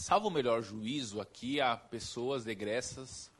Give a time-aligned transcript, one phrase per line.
[0.00, 3.30] salvo o melhor juízo, aqui há pessoas egressas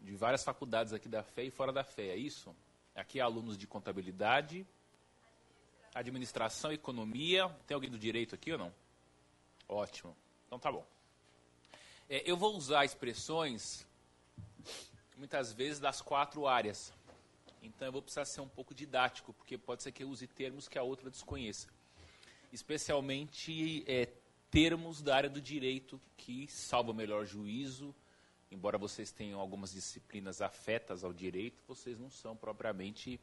[0.00, 2.56] de várias faculdades aqui da fé e fora da fé, é isso?
[2.94, 4.66] Aqui há alunos de contabilidade,
[5.94, 7.54] administração, economia.
[7.66, 8.74] Tem alguém do direito aqui ou não?
[9.68, 10.16] Ótimo.
[10.46, 10.84] Então tá bom.
[12.08, 13.86] É, eu vou usar expressões,
[15.14, 16.90] muitas vezes, das quatro áreas.
[17.62, 20.68] Então eu vou precisar ser um pouco didático, porque pode ser que eu use termos
[20.68, 21.68] que a outra desconheça.
[22.50, 24.08] Especialmente é,
[24.50, 27.94] termos da área do direito que, salvo o melhor juízo,
[28.50, 33.20] embora vocês tenham algumas disciplinas afetas ao direito, vocês não são propriamente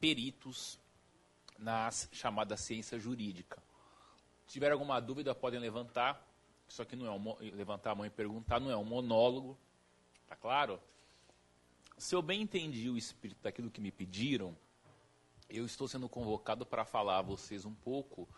[0.00, 0.78] peritos
[1.58, 3.62] na chamada ciência jurídica.
[4.46, 6.24] Se tiver alguma dúvida, podem levantar.
[6.68, 9.58] Isso aqui não é um, levantar a mão e perguntar, não é um monólogo.
[10.28, 10.80] Tá claro?
[11.96, 14.56] Se eu bem entendi o espírito daquilo que me pediram,
[15.48, 18.28] eu estou sendo convocado para falar a vocês um pouco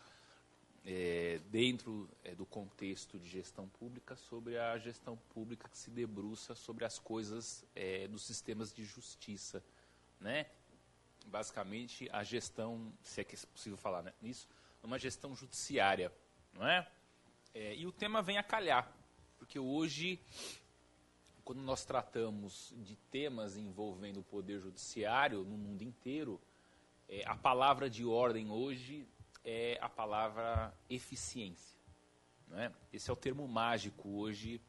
[0.91, 6.55] é, dentro é, do contexto de gestão pública sobre a gestão pública que se debruça
[6.55, 9.63] sobre as coisas é, dos sistemas de justiça,
[10.18, 10.46] né?
[11.26, 14.48] Basicamente a gestão, se é que é possível falar né, nisso,
[14.82, 16.10] uma gestão judiciária,
[16.54, 16.91] não é?
[17.52, 17.76] é?
[17.76, 18.91] E o tema vem a calhar,
[19.37, 20.18] porque hoje,
[21.45, 26.41] quando nós tratamos de temas envolvendo o poder judiciário no mundo inteiro,
[27.07, 29.07] é, a palavra de ordem hoje
[29.51, 31.79] é a palavra eficiência.
[32.49, 32.71] Né?
[32.93, 34.60] Esse é o termo mágico hoje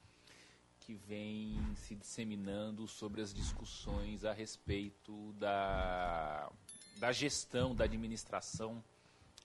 [0.79, 6.49] que vem se disseminando sobre as discussões a respeito da,
[6.95, 8.81] da gestão, da administração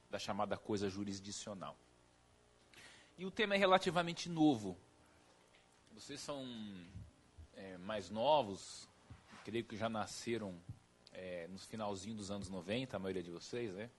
[0.09, 1.77] da chamada coisa jurisdicional.
[3.19, 4.79] E o tema é relativamente novo.
[5.93, 6.47] Vocês são
[7.55, 8.89] é, mais novos,
[9.45, 10.55] creio que já nasceram
[11.13, 13.91] é, no finalzinho dos anos 90, a maioria de vocês, né?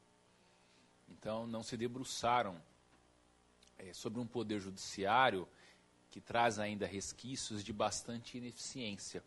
[1.09, 2.61] Então, não se debruçaram
[3.77, 5.47] é, sobre um poder judiciário
[6.09, 9.23] que traz ainda resquícios de bastante ineficiência.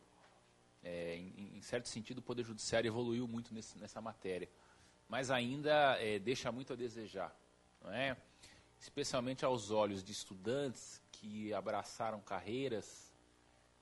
[0.82, 4.48] É, em, em, certo sentido, o poder judiciário evoluiu muito nesse, nessa matéria,
[5.08, 7.34] mas ainda é, deixa muito a desejar,
[7.82, 8.16] não é?
[8.80, 13.12] especialmente aos olhos de estudantes que abraçaram carreiras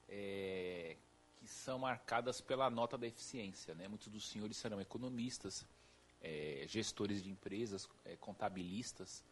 [0.08, 0.96] é,
[1.36, 3.74] que são marcadas pela nota da eficiência.
[3.74, 3.88] Né?
[3.88, 5.66] Muitos dos senhores serão economistas,
[6.20, 9.24] é, gestores de empresas, é, contabilistas,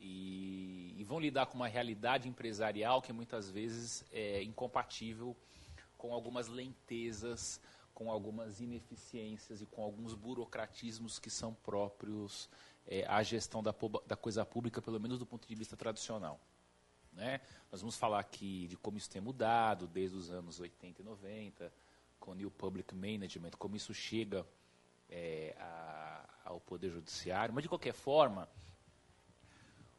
[0.00, 5.36] e, e, vão lidar com uma realidade empresarial que muitas vezes é incompatível
[5.96, 7.60] com algumas lentezas,
[7.94, 12.48] com algumas ineficiências e com alguns burocratismos que são próprios
[12.84, 13.72] é, à gestão da,
[14.04, 16.40] da coisa pública, pelo menos do ponto de vista tradicional.
[17.12, 17.40] Né?
[17.70, 21.72] Nós vamos falar aqui de como isso tem mudado desde os anos 80 e 90,
[22.18, 24.46] com o New Public Management, como isso chega
[25.12, 28.48] é, a, ao Poder Judiciário, mas de qualquer forma,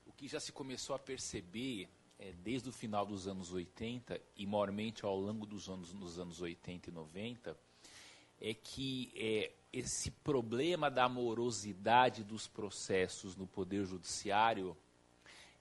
[0.07, 1.87] o que já se começou a perceber
[2.17, 6.41] é, desde o final dos anos 80 e maiormente ao longo dos anos, nos anos
[6.41, 7.55] 80 e 90,
[8.41, 14.75] é que é, esse problema da morosidade dos processos no Poder Judiciário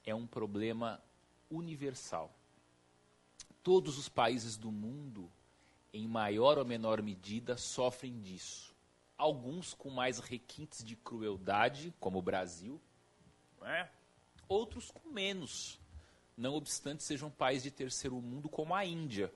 [0.04, 1.00] é um problema
[1.50, 2.34] universal.
[3.62, 5.30] Todos os países do mundo,
[5.92, 8.71] em maior ou menor medida, sofrem disso
[9.16, 12.80] alguns com mais requintes de crueldade, como o Brasil,
[13.62, 13.88] é?
[14.48, 15.78] outros com menos,
[16.36, 19.32] não obstante sejam países de terceiro mundo, como a Índia.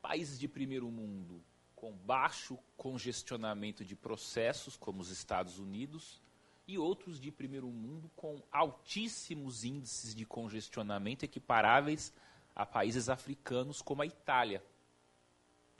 [0.00, 1.42] Países de primeiro mundo
[1.74, 6.20] com baixo congestionamento de processos, como os Estados Unidos,
[6.66, 12.12] e outros de primeiro mundo com altíssimos índices de congestionamento equiparáveis
[12.54, 14.62] a países africanos, como a Itália.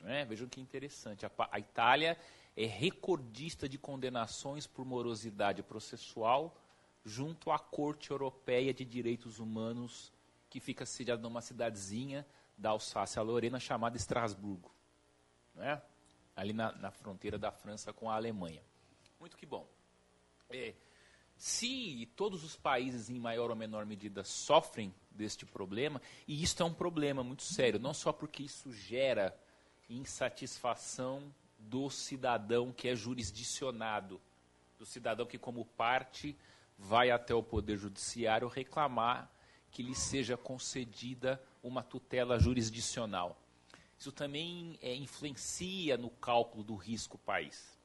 [0.00, 0.24] Né?
[0.24, 1.26] Vejam que interessante.
[1.26, 2.16] A, a Itália
[2.56, 6.56] é recordista de condenações por morosidade processual
[7.04, 10.12] junto à Corte Europeia de Direitos Humanos,
[10.50, 12.26] que fica sediada numa cidadezinha
[12.56, 14.70] da Alsácia-Lorena chamada Estrasburgo,
[15.54, 15.80] né?
[16.34, 18.62] ali na, na, fronteira da França com a Alemanha.
[19.18, 19.66] Muito que bom.
[20.50, 20.74] É,
[21.36, 26.66] se todos os países, em maior ou menor medida, sofrem deste problema, e isso é
[26.66, 29.38] um problema muito sério, não só porque isso gera
[29.88, 31.22] insatisfação
[31.58, 34.20] do cidadão que é jurisdicionado,
[34.78, 36.36] do cidadão que, como parte,
[36.78, 39.30] vai até o Poder Judiciário reclamar
[39.70, 43.36] que lhe seja concedida uma tutela jurisdicional.
[43.98, 47.76] Isso também é, influencia no cálculo do risco país.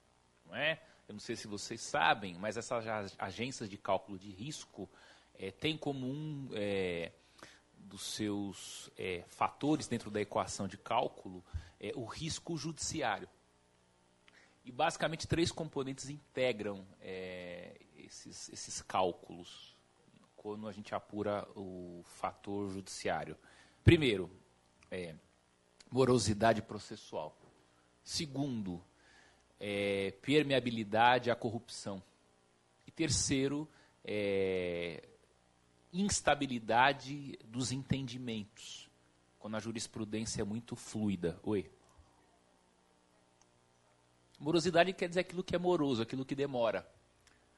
[0.45, 0.81] Não é?
[1.07, 2.85] Eu não sei se vocês sabem, mas essas
[3.17, 4.89] agências de cálculo de risco
[5.33, 7.11] é, têm como um é,
[7.75, 11.43] dos seus é, fatores dentro da equação de cálculo
[11.83, 13.27] é, o risco judiciário.
[14.63, 19.75] E basicamente três componentes integram é, esses, esses cálculos
[20.37, 23.37] quando a gente apura o fator judiciário.
[23.83, 24.29] Primeiro,
[24.89, 25.15] é,
[25.91, 27.37] morosidade processual.
[28.03, 28.83] Segundo,
[29.59, 32.01] é, permeabilidade à corrupção.
[32.85, 33.69] E terceiro,
[34.03, 35.07] é,
[35.93, 38.89] instabilidade dos entendimentos,
[39.43, 41.37] quando a jurisprudência é muito fluida.
[41.43, 41.69] Oi.
[44.39, 46.89] Morosidade quer dizer aquilo que é moroso, aquilo que demora.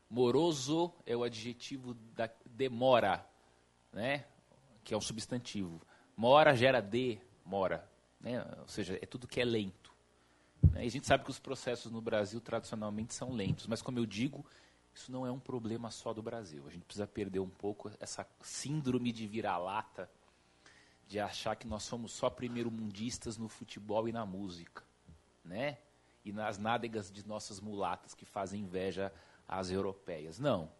[0.09, 3.23] Moroso é o adjetivo da demora,
[3.93, 4.25] né?
[4.83, 5.79] que é um substantivo.
[6.17, 7.87] Mora gera demora,
[8.19, 8.43] né?
[8.61, 9.93] ou seja, é tudo que é lento.
[10.71, 10.85] Né?
[10.85, 14.07] E a gente sabe que os processos no Brasil tradicionalmente são lentos, mas como eu
[14.07, 14.43] digo,
[14.91, 16.65] isso não é um problema só do Brasil.
[16.67, 20.09] A gente precisa perder um pouco essa síndrome de vira-lata,
[21.07, 24.83] de achar que nós somos só primeiro-mundistas no futebol e na música,
[25.43, 25.77] né?
[26.23, 29.13] E nas nádegas de nossas mulatas que fazem inveja
[29.47, 30.39] às europeias.
[30.39, 30.71] Não.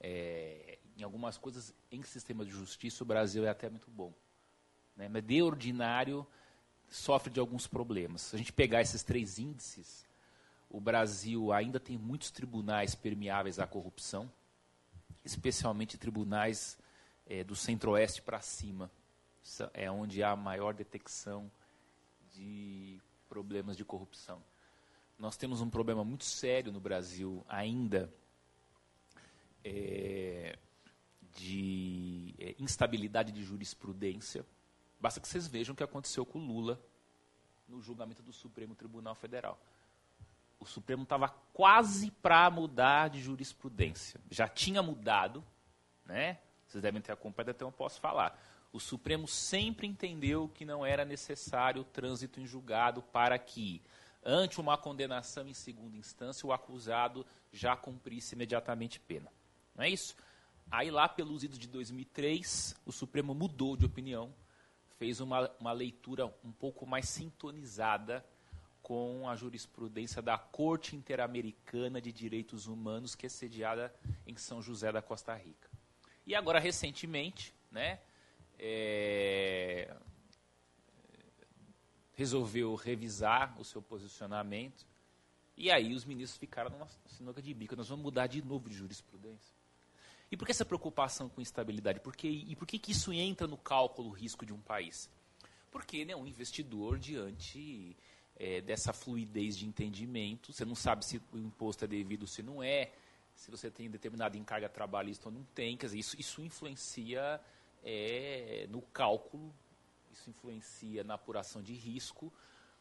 [0.00, 4.12] É, em algumas coisas, em sistema de justiça, o Brasil é até muito bom.
[4.96, 5.08] Né?
[5.08, 6.26] Mas de ordinário,
[6.88, 8.22] sofre de alguns problemas.
[8.22, 10.06] Se a gente pegar esses três índices,
[10.70, 14.30] o Brasil ainda tem muitos tribunais permeáveis à corrupção,
[15.24, 16.78] especialmente tribunais
[17.26, 18.90] é, do centro-oeste para cima.
[19.74, 21.50] É onde há maior detecção
[22.32, 24.42] de problemas de corrupção.
[25.18, 28.12] Nós temos um problema muito sério no Brasil ainda
[29.64, 30.58] é,
[31.34, 34.44] de é, instabilidade de jurisprudência.
[35.00, 36.80] Basta que vocês vejam o que aconteceu com o Lula
[37.68, 39.58] no julgamento do Supremo Tribunal Federal
[40.62, 44.20] o Supremo estava quase para mudar de jurisprudência.
[44.30, 45.44] Já tinha mudado,
[46.06, 46.38] né?
[46.66, 48.40] Vocês devem ter acompanhado, até eu posso falar.
[48.72, 53.82] O Supremo sempre entendeu que não era necessário o trânsito em julgado para que,
[54.24, 59.30] ante uma condenação em segunda instância, o acusado já cumprisse imediatamente pena.
[59.74, 60.16] Não é isso?
[60.70, 64.32] Aí, lá pelos idos de 2003, o Supremo mudou de opinião,
[64.98, 68.24] fez uma, uma leitura um pouco mais sintonizada
[68.82, 73.94] com a jurisprudência da Corte Interamericana de Direitos Humanos, que é sediada
[74.26, 75.70] em São José da Costa Rica.
[76.26, 78.00] E agora, recentemente, né,
[78.58, 79.94] é,
[82.14, 84.86] resolveu revisar o seu posicionamento,
[85.56, 87.76] e aí os ministros ficaram numa sinuca de bico.
[87.76, 89.54] Nós vamos mudar de novo de jurisprudência.
[90.30, 92.00] E por que essa preocupação com instabilidade?
[92.00, 95.10] Por que, e por que, que isso entra no cálculo risco de um país?
[95.70, 97.94] Porque né, um investidor diante
[98.36, 100.52] é, dessa fluidez de entendimento.
[100.52, 102.90] Você não sabe se o imposto é devido ou se não é,
[103.34, 105.76] se você tem determinada encarga trabalhista ou não tem.
[105.76, 107.40] Quer dizer, isso, isso influencia
[107.82, 109.54] é, no cálculo,
[110.12, 112.32] isso influencia na apuração de risco,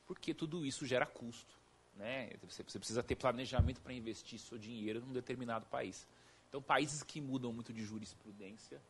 [0.06, 1.56] porque tudo isso gera custo.
[1.96, 2.32] Né?
[2.44, 6.08] Você, você precisa ter planejamento para investir seu dinheiro num determinado país.
[6.50, 8.82] Então, países que mudam muito de jurisprudência,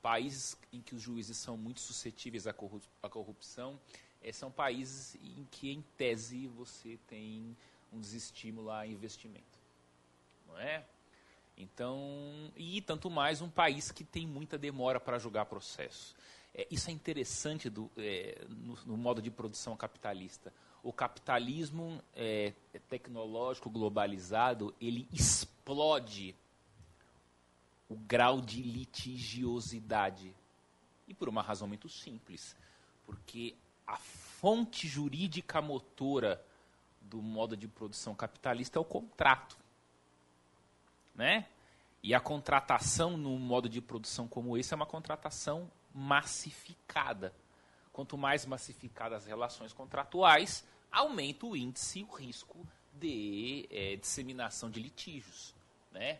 [0.00, 2.52] países em que os juízes são muito suscetíveis à
[3.08, 3.78] corrupção,
[4.22, 7.56] é, são países em que, em tese, você tem
[7.92, 9.58] um desestímulo a investimento.
[10.46, 10.84] Não é?
[11.60, 16.16] Então, e tanto mais um país que tem muita demora para julgar processo.
[16.54, 20.50] É, isso é interessante do, é, no, no, modo de produção capitalista.
[20.82, 22.54] O capitalismo é,
[22.88, 26.34] tecnológico globalizado, ele explode
[27.90, 30.34] o grau de litigiosidade.
[31.06, 32.56] E por uma razão muito simples.
[33.04, 33.54] Porque
[33.86, 36.42] a fonte jurídica motora
[37.02, 39.59] do modo de produção capitalista é o contrato.
[41.14, 41.46] Né?
[42.02, 47.34] E a contratação num modo de produção como esse é uma contratação massificada.
[47.92, 54.80] Quanto mais massificadas as relações contratuais, aumenta o índice, o risco de é, disseminação de
[54.80, 55.54] litígios.
[55.92, 56.18] Né?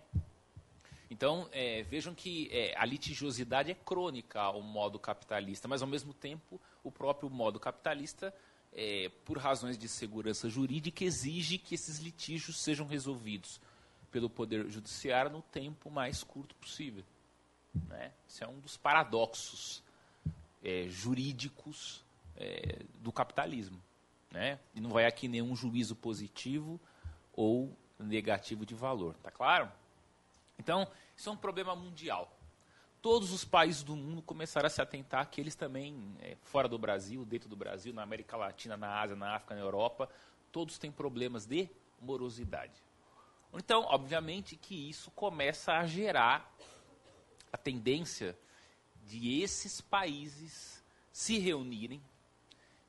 [1.11, 6.13] Então, é, vejam que é, a litigiosidade é crônica ao modo capitalista, mas, ao mesmo
[6.13, 8.35] tempo, o próprio modo capitalista,
[8.73, 13.61] é, por razões de segurança jurídica, exige que esses litígios sejam resolvidos
[14.11, 17.05] pelo Poder Judiciário no tempo mais curto possível.
[17.89, 18.13] Né?
[18.27, 19.83] Isso é um dos paradoxos
[20.63, 22.05] é, jurídicos
[22.37, 23.81] é, do capitalismo.
[24.31, 24.59] Né?
[24.75, 26.81] E não vai aqui nenhum juízo positivo
[27.33, 29.15] ou negativo de valor.
[29.23, 29.71] Tá claro?
[30.59, 30.87] Então,
[31.17, 32.37] isso é um problema mundial.
[33.03, 36.79] Todos os países do mundo começaram a se atentar que eles também, é, fora do
[36.79, 40.09] Brasil, dentro do Brasil, na América Latina, na Ásia, na África, na Europa,
[40.53, 41.69] todos têm problemas de
[42.01, 42.83] morosidade.
[43.53, 46.55] Então, obviamente que isso começa a gerar
[47.53, 48.39] a tendência
[49.07, 52.01] de esses países se reunirem,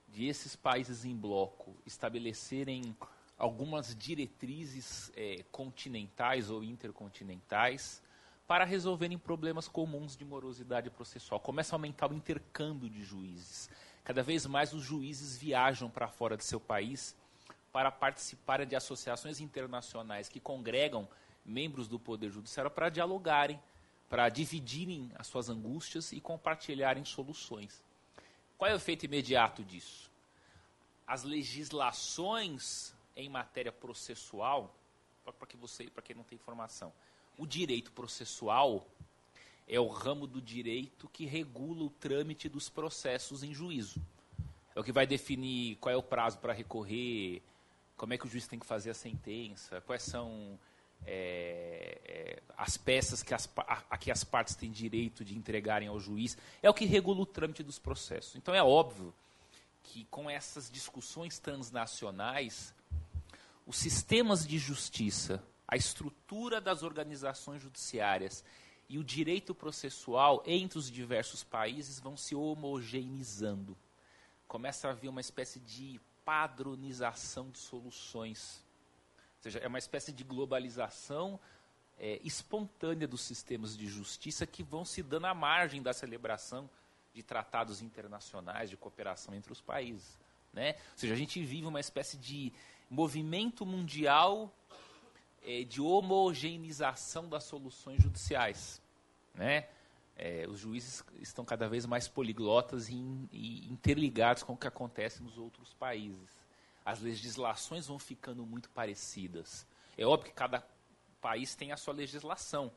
[0.07, 2.95] de esses países em bloco estabelecerem
[3.37, 8.03] algumas diretrizes é, continentais ou intercontinentais
[8.45, 11.39] para resolverem problemas comuns de morosidade processual.
[11.39, 13.69] Começa a aumentar o intercâmbio de juízes.
[14.03, 17.15] Cada vez mais os juízes viajam para fora de seu país
[17.71, 21.07] para participarem de associações internacionais que congregam
[21.45, 23.59] membros do Poder Judiciário para dialogarem,
[24.09, 27.81] para dividirem as suas angústias e compartilharem soluções.
[28.57, 30.11] Qual é o efeito imediato disso?
[31.07, 34.75] As legislações em matéria processual,
[35.23, 36.91] para que você, para quem não tem informação,
[37.37, 38.85] o direito processual
[39.67, 44.01] é o ramo do direito que regula o trâmite dos processos em juízo.
[44.75, 47.41] É o que vai definir qual é o prazo para recorrer,
[48.01, 50.57] como é que o juiz tem que fazer a sentença, quais são
[51.05, 55.87] é, é, as peças que as, a, a, que as partes têm direito de entregarem
[55.87, 56.35] ao juiz.
[56.63, 58.35] É o que regula o trâmite dos processos.
[58.35, 59.13] Então é óbvio
[59.83, 62.73] que com essas discussões transnacionais,
[63.67, 68.43] os sistemas de justiça a estrutura das organizações judiciárias
[68.89, 73.77] e o direito processual entre os diversos países vão se homogeneizando.
[74.47, 78.63] Começa a haver uma espécie de padronização de soluções.
[79.37, 81.39] Ou seja, é uma espécie de globalização
[81.97, 86.69] é, espontânea dos sistemas de justiça que vão se dando à margem da celebração
[87.13, 90.17] de tratados internacionais de cooperação entre os países.
[90.53, 90.73] Né?
[90.93, 92.51] Ou seja, a gente vive uma espécie de
[92.89, 94.53] movimento mundial
[95.43, 98.81] é, de homogeneização das soluções judiciais.
[99.33, 99.67] Né?
[100.15, 102.93] É, os juízes estão cada vez mais poliglotas e,
[103.31, 106.29] e interligados com o que acontece nos outros países.
[106.85, 109.65] As legislações vão ficando muito parecidas.
[109.97, 110.63] É óbvio que cada
[111.19, 112.71] país tem a sua legislação,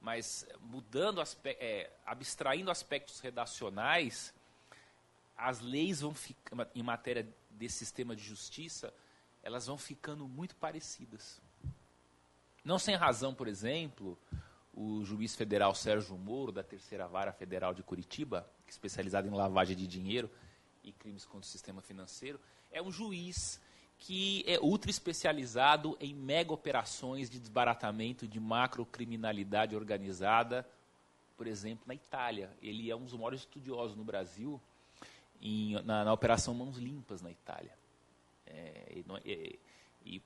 [0.00, 4.34] mas mudando, é, abstraindo aspectos redacionais,
[5.36, 8.92] as leis vão ficar, em matéria desse sistema de justiça,
[9.42, 11.40] elas vão ficando muito parecidas.
[12.64, 14.18] Não sem razão, por exemplo,
[14.76, 19.76] o juiz federal Sérgio Moro, da Terceira Vara Federal de Curitiba, é especializado em lavagem
[19.76, 20.28] de dinheiro
[20.82, 22.40] e crimes contra o sistema financeiro,
[22.72, 23.60] é um juiz
[23.98, 30.68] que é ultra especializado em mega operações de desbaratamento de macrocriminalidade organizada,
[31.36, 32.50] por exemplo, na Itália.
[32.60, 34.60] Ele é um dos maiores estudiosos no Brasil
[35.40, 37.72] em, na, na, Operação Mãos Limpas na Itália.
[38.46, 39.58] É, e, é,
[40.04, 40.22] e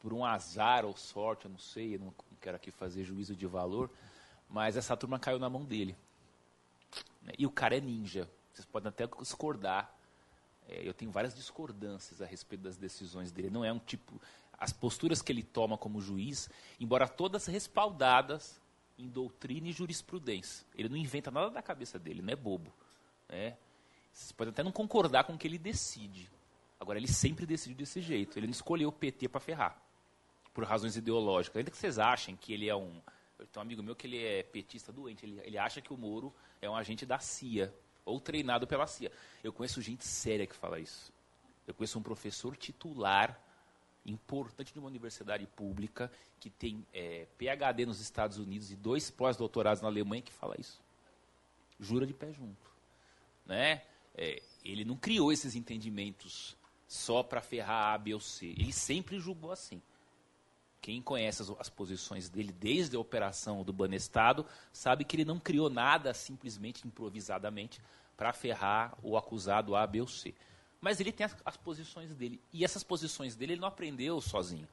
[0.00, 2.12] por um azar ou sorte, eu não sei, eu não
[2.46, 3.90] quero aqui fazer juízo de valor,
[4.48, 5.96] mas essa turma caiu na mão dele.
[7.36, 8.30] E o cara é ninja.
[8.52, 9.92] Vocês podem até discordar.
[10.68, 13.50] É, eu tenho várias discordâncias a respeito das decisões dele.
[13.50, 14.20] Não é um tipo.
[14.52, 16.48] As posturas que ele toma como juiz,
[16.78, 18.60] embora todas respaldadas
[18.96, 20.64] em doutrina e jurisprudência.
[20.76, 22.72] Ele não inventa nada da cabeça dele, não é bobo.
[23.28, 23.56] Né?
[24.12, 26.30] Vocês podem até não concordar com o que ele decide.
[26.78, 28.38] Agora, ele sempre decidiu desse jeito.
[28.38, 29.85] Ele não escolheu o PT para ferrar
[30.56, 31.58] por razões ideológicas.
[31.58, 33.02] Ainda que vocês achem que ele é um.
[33.36, 35.26] Tenho um amigo meu que ele é petista doente.
[35.26, 37.74] Ele, ele acha que o Moro é um agente da CIA,
[38.06, 39.12] ou treinado pela CIA.
[39.44, 41.12] Eu conheço gente séria que fala isso.
[41.66, 43.38] Eu conheço um professor titular
[44.06, 46.10] importante de uma universidade pública
[46.40, 50.80] que tem é, PhD nos Estados Unidos e dois pós-doutorados na Alemanha que fala isso.
[51.78, 52.70] Jura de pé junto.
[53.44, 53.82] Né?
[54.14, 56.56] É, ele não criou esses entendimentos
[56.88, 58.46] só para ferrar A, B ou C.
[58.46, 59.82] Ele sempre julgou assim.
[60.86, 65.36] Quem conhece as, as, posições dele desde a operação do Banestado sabe que ele não
[65.40, 67.80] criou nada simplesmente improvisadamente
[68.16, 70.32] para ferrar o acusado A, B ou C.
[70.80, 72.40] Mas ele tem as, as, posições dele.
[72.52, 74.68] E essas posições dele ele não aprendeu sozinho.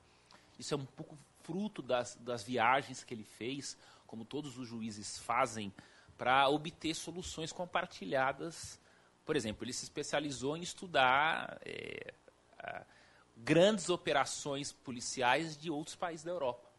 [0.59, 5.17] Isso é um pouco fruto das, das viagens que ele fez, como todos os juízes
[5.17, 5.73] fazem,
[6.15, 8.79] para obter soluções compartilhadas.
[9.25, 11.59] Por exemplo, ele se especializou em estudar.
[11.65, 12.13] É,
[12.59, 12.85] a,
[13.43, 16.69] grandes operações policiais de outros países da Europa.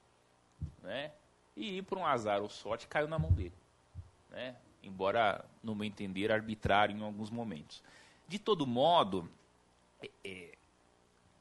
[0.83, 1.13] Né?
[1.57, 3.55] E, por um azar ou sorte, caiu na mão dele.
[4.31, 4.57] Né?
[4.83, 7.83] Embora, no meu entender, arbitrário em alguns momentos.
[8.27, 9.31] De todo modo,
[10.03, 10.55] é, é,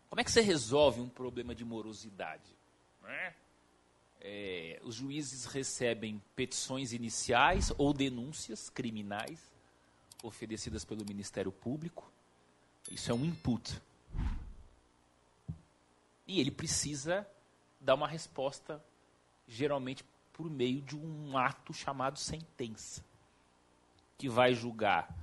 [0.10, 2.56] como é que você resolve um problema de morosidade?
[3.02, 3.34] Né?
[4.22, 9.40] É, os juízes recebem petições iniciais ou denúncias criminais
[10.22, 12.10] oferecidas pelo Ministério Público.
[12.90, 13.82] Isso é um input.
[16.34, 17.28] E ele precisa
[17.80, 18.84] dar uma resposta,
[19.48, 23.06] geralmente por meio de um ato chamado sentença,
[24.18, 25.16] que vai julgar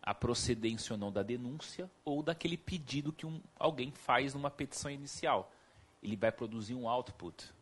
[0.00, 4.88] a procedência ou não da denúncia ou daquele pedido que um, alguém faz numa petição
[4.88, 5.50] inicial.
[6.00, 7.52] Ele vai produzir um output.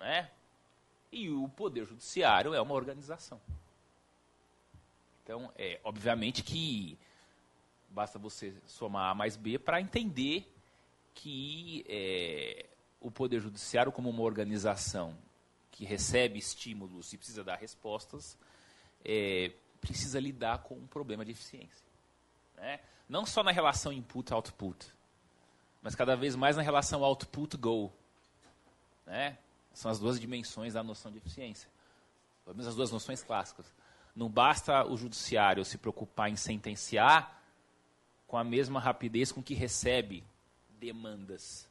[0.00, 0.28] Né?
[1.12, 3.40] E o Poder Judiciário é uma organização.
[5.22, 6.98] Então, é, obviamente que
[7.88, 10.51] basta você somar A mais B para entender
[11.14, 12.66] que é,
[13.00, 15.16] o Poder Judiciário, como uma organização
[15.70, 18.36] que recebe estímulos e precisa dar respostas,
[19.04, 21.86] é, precisa lidar com um problema de eficiência.
[22.56, 22.80] Né?
[23.08, 24.86] Não só na relação input-output,
[25.82, 27.92] mas cada vez mais na relação output-goal.
[29.04, 29.36] Né?
[29.74, 31.68] São as duas dimensões da noção de eficiência.
[32.44, 33.66] Pelo menos as duas noções clássicas.
[34.14, 37.42] Não basta o judiciário se preocupar em sentenciar
[38.26, 40.24] com a mesma rapidez com que recebe
[40.82, 41.68] demandas.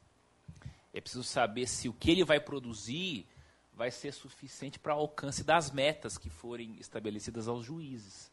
[0.94, 3.26] É preciso saber se o que ele vai produzir
[3.74, 8.30] vai ser suficiente para o alcance das metas que forem estabelecidas aos juízes.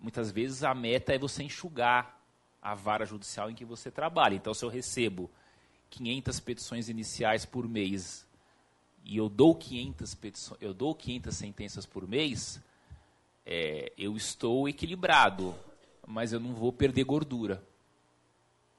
[0.00, 2.20] Muitas vezes a meta é você enxugar
[2.60, 4.34] a vara judicial em que você trabalha.
[4.34, 5.30] Então, se eu recebo
[5.90, 8.26] 500 petições iniciais por mês
[9.04, 12.60] e eu dou 500, petições, eu dou 500 sentenças por mês,
[13.46, 15.54] é, eu estou equilibrado,
[16.06, 17.62] mas eu não vou perder gordura.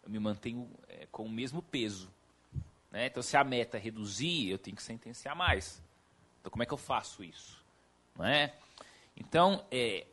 [0.06, 2.10] Eu me mantenho é, com o mesmo peso.
[2.92, 3.08] Né?
[3.08, 5.84] Então, se a meta é reduzir, eu tenho que sentenciar mais.
[6.40, 7.64] Então, como é que eu faço isso?
[8.16, 8.56] Não é?
[9.18, 10.06] Então, é,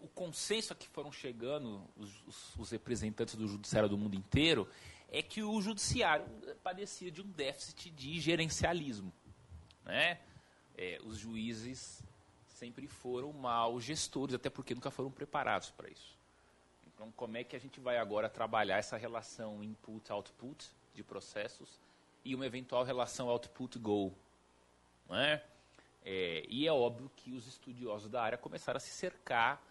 [0.00, 4.68] o consenso a que foram chegando os, os, os, representantes do judiciário do mundo inteiro
[5.08, 6.26] é que o judiciário
[6.62, 9.12] padecia de um déficit de gerencialismo.
[9.84, 10.20] Né?
[10.76, 12.04] É, os juízes
[12.46, 16.19] sempre foram mal gestores, até porque nunca foram preparados para isso.
[17.00, 21.80] Então, como é que a gente vai agora trabalhar essa relação input-output de processos
[22.22, 24.12] e uma eventual relação output-goal?
[25.08, 25.40] É?
[26.04, 29.62] É, e é óbvio que os estudiosos da área começaram a se cercar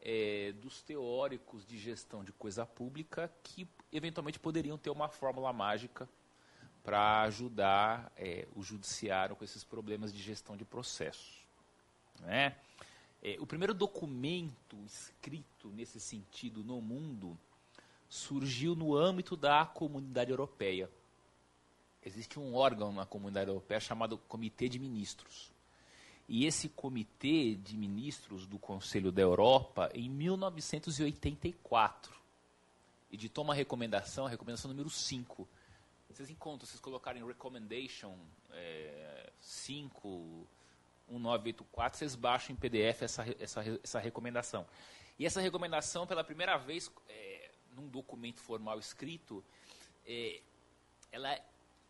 [0.00, 6.08] é, dos teóricos de gestão de coisa pública que eventualmente poderiam ter uma fórmula mágica
[6.82, 11.46] para ajudar é, o judiciário com esses problemas de gestão de processos.
[12.22, 12.56] Né?
[13.22, 17.38] É, o primeiro documento escrito nesse sentido no mundo
[18.08, 20.90] surgiu no âmbito da comunidade europeia.
[22.04, 25.52] Existe um órgão na comunidade europeia chamado Comitê de Ministros.
[26.28, 32.12] E esse Comitê de Ministros do Conselho da Europa, em 1984,
[33.12, 35.48] editou uma recomendação, a recomendação número 5.
[36.08, 38.16] Vocês encontram, vocês colocarem recommendation
[38.50, 40.46] é, 5,
[41.12, 44.66] 1984, vocês baixam em PDF essa, essa, essa recomendação.
[45.18, 49.44] E essa recomendação, pela primeira vez, é, num documento formal escrito,
[50.06, 50.40] é,
[51.10, 51.38] ela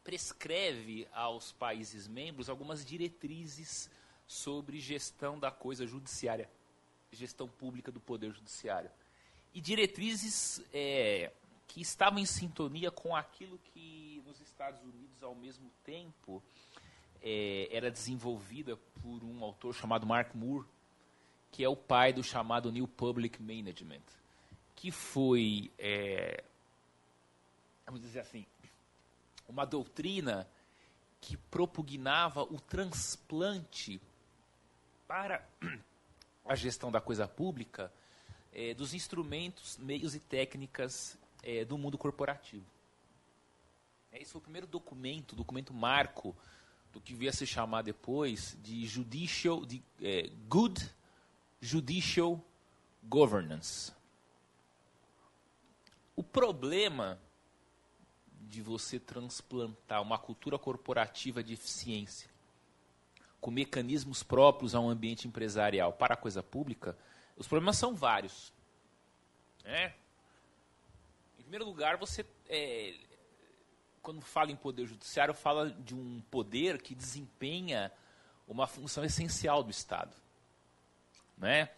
[0.03, 3.89] prescreve aos países membros algumas diretrizes
[4.27, 6.51] sobre gestão da coisa judiciária,
[7.13, 8.91] gestão pública do poder judiciário.
[9.55, 11.31] E diretrizes é,
[11.69, 16.43] que estavam em sintonia com aquilo que nos Estados Unidos, ao mesmo tempo,
[17.23, 20.67] é, era desenvolvida por um autor chamado Mark Moore,
[21.51, 24.03] que é o pai do chamado New Public Management,
[24.77, 26.43] que foi, é,
[27.85, 28.47] vamos dizer assim,
[29.49, 30.49] uma doutrina
[31.21, 34.01] que propugnava o transplante
[35.07, 35.47] para
[36.45, 37.93] a gestão da coisa pública
[38.53, 42.65] é, dos instrumentos, meios e técnicas é, do mundo corporativo.
[44.13, 46.37] Esse foi o primeiro documento, documento marco
[46.93, 50.81] do que veio a se chamar depois de judicial, de é, good
[51.61, 52.41] judicial
[53.03, 53.93] governance.
[56.15, 57.19] O problema
[58.41, 62.31] de você transplantar uma cultura corporativa de eficiência
[63.41, 66.97] com mecanismos próprios a um ambiente empresarial para a coisa pública,
[67.37, 68.53] os problemas são vários.
[69.65, 69.93] É.
[71.39, 72.95] Em primeiro lugar, você é,
[74.03, 77.93] quando fala em poder judiciário, fala de um poder que desempenha
[78.49, 80.15] uma função essencial do Estado.
[81.39, 81.71] Né?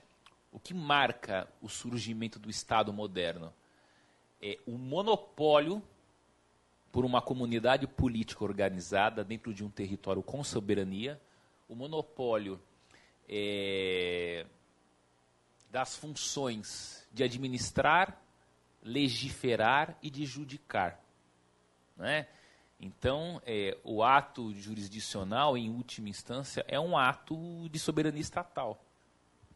[0.50, 3.52] O que marca o surgimento do Estado moderno?
[4.40, 5.82] É o monopólio
[6.90, 11.20] por uma comunidade política organizada dentro de um território com soberania,
[11.68, 12.60] o monopólio
[13.28, 14.46] é,
[15.70, 18.20] das funções de administrar,
[18.82, 21.03] legiferar e de judicar.
[21.96, 22.26] Né?
[22.80, 28.82] Então, é, o ato jurisdicional, em última instância, é um ato de soberania estatal.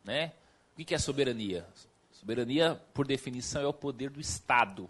[0.05, 0.33] Né?
[0.79, 1.67] O que é soberania?
[2.13, 4.89] Soberania, por definição, é o poder do Estado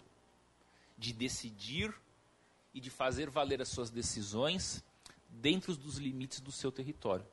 [0.97, 1.93] de decidir
[2.73, 4.83] e de fazer valer as suas decisões
[5.29, 7.25] dentro dos limites do seu território.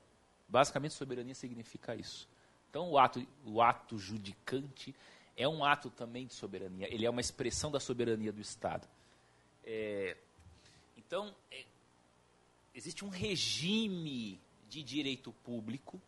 [0.49, 2.29] Basicamente, soberania significa isso.
[2.71, 4.95] Então, o ato, o ato judicante
[5.37, 6.93] é um ato também de soberania.
[6.93, 8.87] Ele é uma expressão da soberania do Estado.
[9.67, 10.17] É,
[10.97, 11.65] então, é,
[12.75, 16.01] existe um regime de direito público,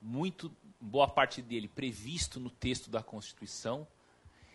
[0.00, 3.86] muito boa parte dele previsto no texto da Constituição,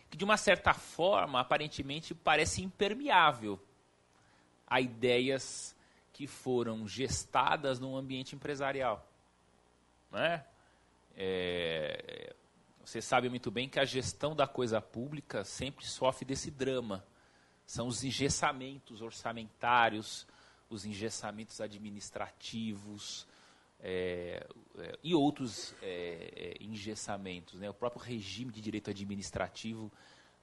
[0.10, 3.60] que de uma certa forma, aparentemente, parece impermeável
[4.67, 5.75] a ideias
[6.12, 9.08] que foram gestadas num ambiente empresarial.
[10.12, 10.43] Né?
[11.15, 12.34] É,
[12.84, 17.05] você sabe muito bem que a gestão da coisa pública sempre sofre desse drama.
[17.65, 20.28] São os engessamentos orçamentários,
[20.69, 23.28] os engessamentos administrativos
[23.80, 24.47] é,
[24.78, 27.60] é, e outros é, é, engessamentos.
[27.60, 27.69] Né?
[27.69, 29.91] O próprio regime de direito administrativo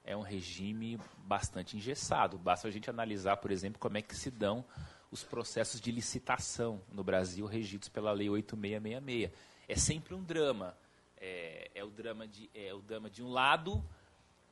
[0.04, 2.38] é um regime bastante engessado.
[2.38, 4.64] Basta a gente analisar, por exemplo, como é que se dão
[5.10, 9.30] os processos de licitação no Brasil regidos pela Lei 8666.
[9.68, 10.76] É sempre um drama.
[11.16, 13.84] É, é, o drama de, é o drama de um lado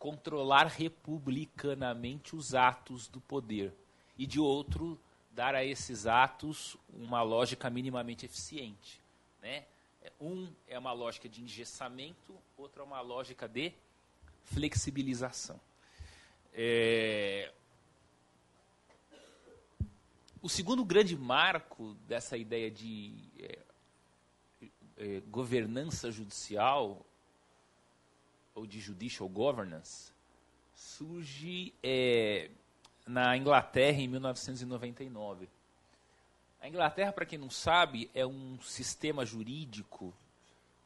[0.00, 3.74] controlar republicanamente os atos do poder
[4.16, 4.98] e de outro
[5.30, 8.98] dar a esses atos uma lógica minimamente eficiente,
[9.42, 9.66] né?
[10.18, 13.74] Um é uma lógica de engessamento, outro é uma lógica de
[14.44, 15.60] flexibilização.
[16.54, 17.52] É...
[20.40, 23.58] O segundo grande marco dessa ideia de é,
[24.96, 27.04] é, governança judicial,
[28.54, 30.12] ou de judicial governance,
[30.74, 32.50] surge é,
[33.06, 35.48] na Inglaterra em 1999.
[36.60, 40.14] A Inglaterra, para quem não sabe, é um sistema jurídico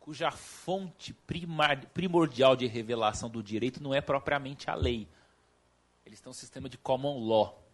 [0.05, 1.14] cuja fonte
[1.94, 5.09] primordial de revelação do direito não é propriamente a lei.
[6.05, 7.66] Eles têm um sistema de common law.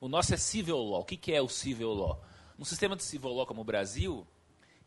[0.00, 1.00] O nosso é civil law.
[1.00, 2.22] O que é o civil law?
[2.56, 4.24] Um sistema de civil law como o Brasil,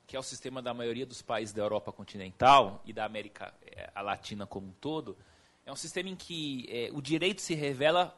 [0.08, 3.90] que é o sistema da maioria dos países da Europa continental e da América eh,
[4.02, 5.18] Latina como um todo,
[5.66, 8.16] é um sistema em que é, o direito se revela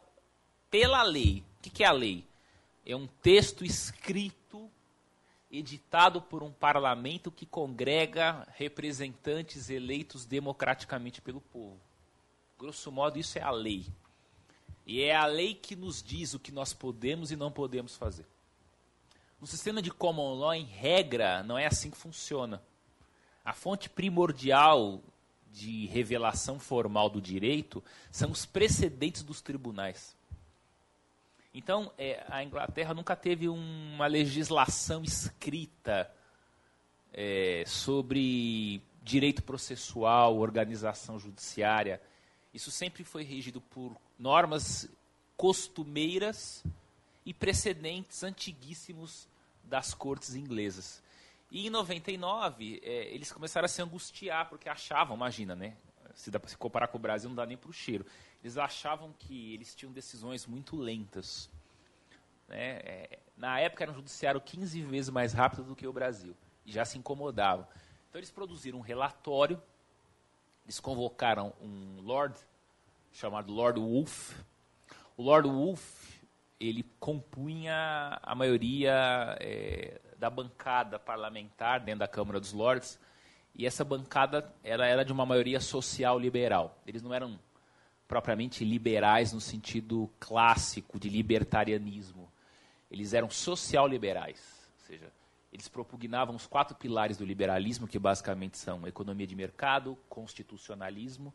[0.70, 1.44] pela lei.
[1.58, 2.26] O que é a lei?
[2.86, 4.70] É um texto escrito
[5.50, 11.80] editado por um parlamento que congrega representantes eleitos democraticamente pelo povo.
[12.60, 13.86] Grosso modo, isso é a lei.
[14.86, 18.26] E é a lei que nos diz o que nós podemos e não podemos fazer.
[19.40, 22.62] No sistema de common law, em regra, não é assim que funciona.
[23.46, 25.00] A fonte primordial
[25.52, 30.16] de revelação formal do direito são os precedentes dos tribunais.
[31.54, 36.12] Então, é, a Inglaterra nunca teve uma legislação escrita
[37.14, 42.02] é, sobre direito processual, organização judiciária.
[42.54, 44.90] Isso sempre foi regido por normas
[45.36, 46.64] costumeiras
[47.28, 49.28] e precedentes antiguíssimos
[49.62, 51.04] das cortes inglesas.
[51.52, 55.76] E em 99, é, eles começaram a se angustiar, porque achavam, imagina, né?
[56.16, 58.06] Se dá se comparar com o Brasil, não dá nem para o cheiro.
[58.42, 61.50] Eles achavam que eles tinham decisões muito lentas.
[62.48, 62.80] Né?
[62.86, 66.34] É, na época era um judiciário 15 vezes mais rápido do que o Brasil.
[66.66, 67.68] E já se incomodavam.
[68.08, 69.62] Então eles produziram um relatório,
[70.64, 72.40] eles convocaram um Lord,
[73.12, 74.34] chamado Lord Wolf.
[75.18, 76.17] O Lord Wolf,
[76.60, 83.00] ele compunha a maioria é, da bancada parlamentar dentro da Câmara dos Lords,
[83.54, 86.80] e essa bancada ela era de uma maioria social liberal.
[86.86, 87.40] Eles não eram
[88.08, 92.32] propriamente liberais no sentido clássico de libertarianismo.
[92.90, 95.12] Eles eram social-liberais, ou seja,
[95.52, 101.34] eles propugnavam os quatro pilares do liberalismo, que basicamente são economia de mercado, constitucionalismo,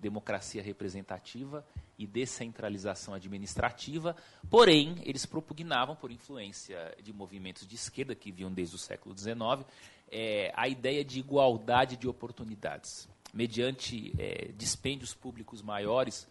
[0.00, 1.64] democracia representativa
[1.98, 4.16] e descentralização administrativa.
[4.48, 9.66] Porém, eles propugnavam, por influência de movimentos de esquerda que vinham desde o século XIX,
[10.10, 16.26] é, a ideia de igualdade de oportunidades, mediante é, dispêndios públicos maiores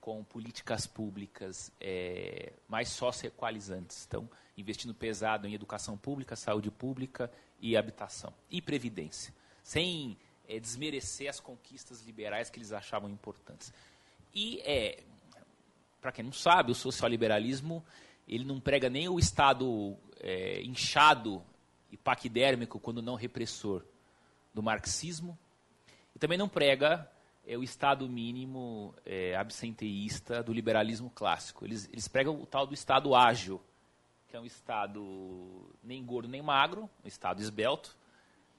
[0.00, 4.06] com políticas públicas é, mais socioequalizantes.
[4.08, 7.30] Então, investindo pesado em educação pública, saúde pública
[7.60, 8.32] e habitação.
[8.50, 9.32] E previdência.
[9.62, 10.16] Sem
[10.50, 13.72] é, desmerecer as conquistas liberais que eles achavam importantes.
[14.34, 15.02] E, é,
[16.00, 17.84] para quem não sabe, o socioliberalismo
[18.26, 21.42] ele não prega nem o Estado é, inchado
[21.90, 23.84] e paquidérmico, quando não repressor,
[24.52, 25.38] do marxismo,
[26.14, 27.08] e também não prega
[27.46, 31.64] é o estado mínimo é, absenteísta do liberalismo clássico.
[31.64, 33.60] Eles, eles pregam o tal do estado ágil,
[34.28, 37.96] que é um estado nem gordo nem magro, um estado esbelto,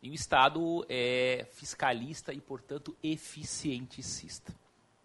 [0.02, 4.54] e um estado é, fiscalista e, portanto, eficienticista.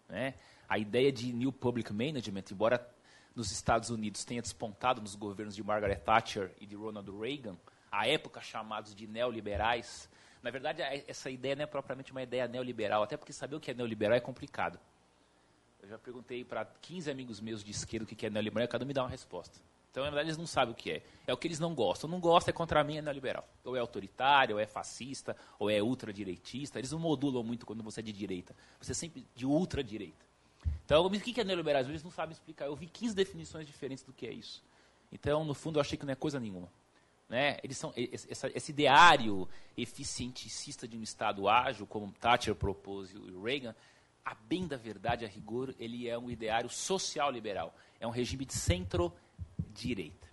[0.09, 0.33] Né?
[0.67, 2.89] A ideia de New Public Management, embora
[3.35, 7.55] nos Estados Unidos tenha despontado nos governos de Margaret Thatcher e de Ronald Reagan,
[7.91, 10.09] à época chamados de neoliberais,
[10.41, 13.71] na verdade, essa ideia não é propriamente uma ideia neoliberal, até porque saber o que
[13.71, 14.79] é neoliberal é complicado.
[15.81, 18.83] Eu já perguntei para 15 amigos meus de esquerda o que é neoliberal e cada
[18.83, 19.59] um me dá uma resposta.
[19.97, 21.01] Então, na verdade, eles não sabem o que é.
[21.25, 22.07] É o que eles não gostam.
[22.07, 23.49] Não gosta é contra mim, é neoliberal.
[23.65, 26.77] Ou é autoritário, ou é fascista, ou é ultradireitista.
[26.77, 28.55] Eles não modulam muito quando você é de direita.
[28.79, 30.23] Você é sempre de ultradireita.
[30.85, 31.93] Então, o que é neoliberalismo?
[31.93, 32.65] Eles não sabem explicar.
[32.65, 34.63] Eu vi 15 definições diferentes do que é isso.
[35.11, 36.69] Então, no fundo, eu achei que não é coisa nenhuma.
[37.27, 37.57] Né?
[37.63, 43.73] Eles são esse, ideário eficienticista de um Estado ágil, como Thatcher propôs e Reagan,
[44.23, 47.73] a bem da verdade, a rigor, ele é um ideário social liberal.
[47.99, 48.53] É um regime de
[49.77, 50.27] centro-direita.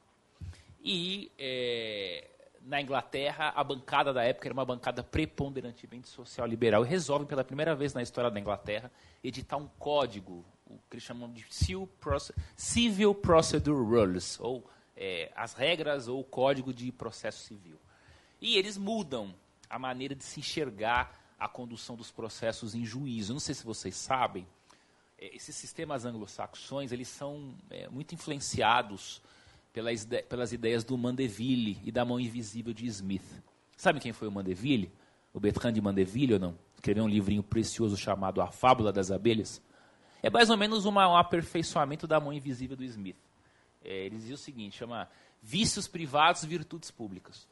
[0.82, 2.28] E é,
[2.62, 6.84] na Inglaterra, a bancada da época era uma bancada preponderantemente social-liberal.
[6.84, 8.90] E resolvem, pela primeira vez na história da Inglaterra,
[9.22, 11.46] editar um código, o que eles chamam de
[12.56, 17.78] Civil Procedure Rules, ou é, as regras ou o código de processo civil.
[18.40, 19.34] E eles mudam
[19.68, 23.32] a maneira de se enxergar a condução dos processos em juízo.
[23.32, 24.46] Não sei se vocês sabem,
[25.18, 29.22] é, esses sistemas anglo-saxões eles são é, muito influenciados
[29.74, 33.42] pelas, pelas ideias do Mandeville e da mão invisível de Smith.
[33.76, 34.90] Sabe quem foi o Mandeville?
[35.32, 36.58] O Bertrand de Mandeville ou não?
[36.76, 39.60] Escreveu um livrinho precioso chamado A Fábula das Abelhas.
[40.22, 43.16] É mais ou menos uma, um aperfeiçoamento da mão invisível do Smith.
[43.84, 45.08] É, ele dizia o seguinte, chama
[45.42, 47.48] vícios privados, virtudes públicas.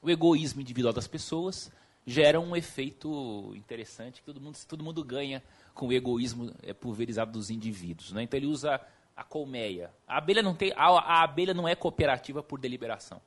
[0.00, 1.72] O egoísmo individual das pessoas
[2.06, 5.42] gera um efeito interessante que todo mundo, todo mundo ganha
[5.74, 8.12] com o egoísmo é, pulverizado dos indivíduos.
[8.12, 8.22] Né?
[8.22, 8.80] Então ele usa
[9.16, 9.92] a colmeia.
[10.06, 13.20] A abelha não tem, a, a abelha não é cooperativa por deliberação.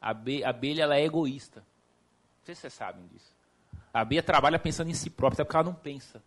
[0.00, 1.60] A, abelha, a abelha ela é egoísta.
[1.60, 3.36] Não sei se vocês sabem disso.
[3.92, 6.22] A abelha trabalha pensando em si própria, até porque ela não pensa.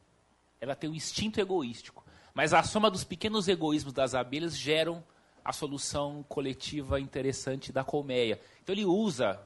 [0.62, 2.06] Ela tem um instinto egoístico.
[2.34, 5.04] Mas a soma dos pequenos egoísmos das abelhas geram
[5.44, 8.40] a solução coletiva interessante da colmeia.
[8.62, 9.40] Então ele usa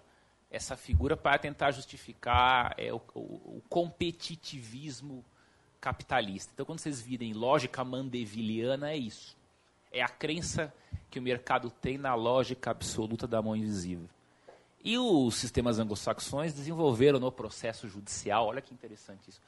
[0.50, 5.24] essa figura para tentar justificar é, o, o, o, competitivismo
[5.80, 6.52] capitalista.
[6.54, 9.38] Então, quando vocês virem lógica mandeviliana, é isso.
[9.92, 10.74] É a crença
[11.10, 14.08] que o mercado tem na lógica absoluta da mão invisível.
[14.84, 19.42] E os sistemas anglo-saxões desenvolveram no processo judicial, olha que interessante isso,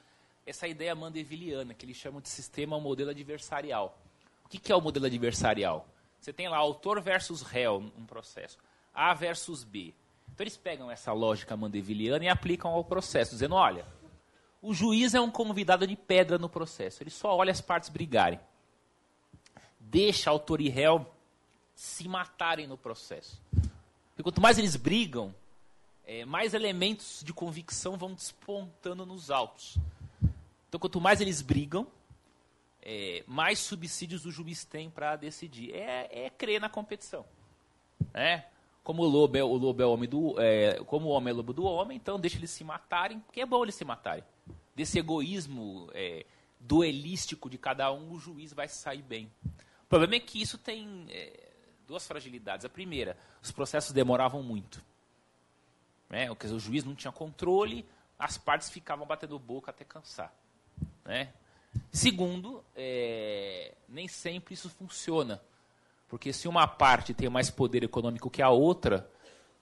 [0.44, 3.96] essa ideia mandeviliana, que eles chamam de sistema modelo adversarial.
[4.44, 5.86] O que, é o modelo adversarial?
[6.20, 8.58] Você tem lá autor versus réu, um processo.
[8.92, 9.94] A versus B.
[10.32, 13.86] Então eles pegam essa lógica mandeviliana e aplicam ao processo, dizendo, olha,
[14.62, 17.02] o juiz é um convidado de pedra no processo.
[17.02, 18.38] Ele só olha as partes brigarem.
[19.80, 21.04] Deixa autor e réu
[21.74, 23.42] se matarem no processo.
[23.50, 25.34] Porque quanto mais eles brigam,
[26.04, 29.76] é, mais elementos de convicção vão despontando nos autos.
[30.68, 31.86] Então, quanto mais eles brigam,
[32.80, 35.74] é, mais subsídios o juiz tem para decidir.
[35.74, 37.24] É, é, crer na competição.
[38.14, 38.46] Né?
[38.82, 40.40] Como o lobo é o, lobo é o homem do.
[40.40, 43.40] É, como o homem é o lobo do homem, então deixa eles se matarem, porque
[43.40, 44.24] é bom eles se matarem.
[44.74, 46.26] Desse egoísmo é,
[46.58, 49.30] duelístico de cada um, o juiz vai sair bem.
[49.84, 51.52] O problema é que isso tem é,
[51.86, 52.64] duas fragilidades.
[52.64, 54.82] A primeira, os processos demoravam muito.
[56.08, 56.30] Né?
[56.30, 57.86] o juiz não tinha controle,
[58.18, 60.32] as partes ficavam batendo boca até cansar.
[61.04, 61.32] Né?
[61.90, 65.40] Segundo, é, nem sempre isso funciona.
[66.12, 69.10] Porque se uma parte tem mais poder econômico que a outra,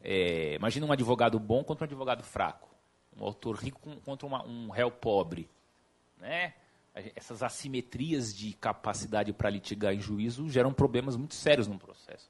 [0.02, 2.68] é, imagina um advogado bom contra um advogado fraco.
[3.16, 5.48] Um autor rico contra uma, um réu pobre.
[6.18, 6.54] Né?
[7.14, 12.28] Essas assimetrias de capacidade para litigar em juízo geram problemas muito sérios no processo.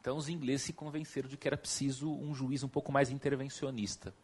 [0.00, 4.14] Então os ingleses se convenceram de que era preciso um juiz um pouco mais intervencionista.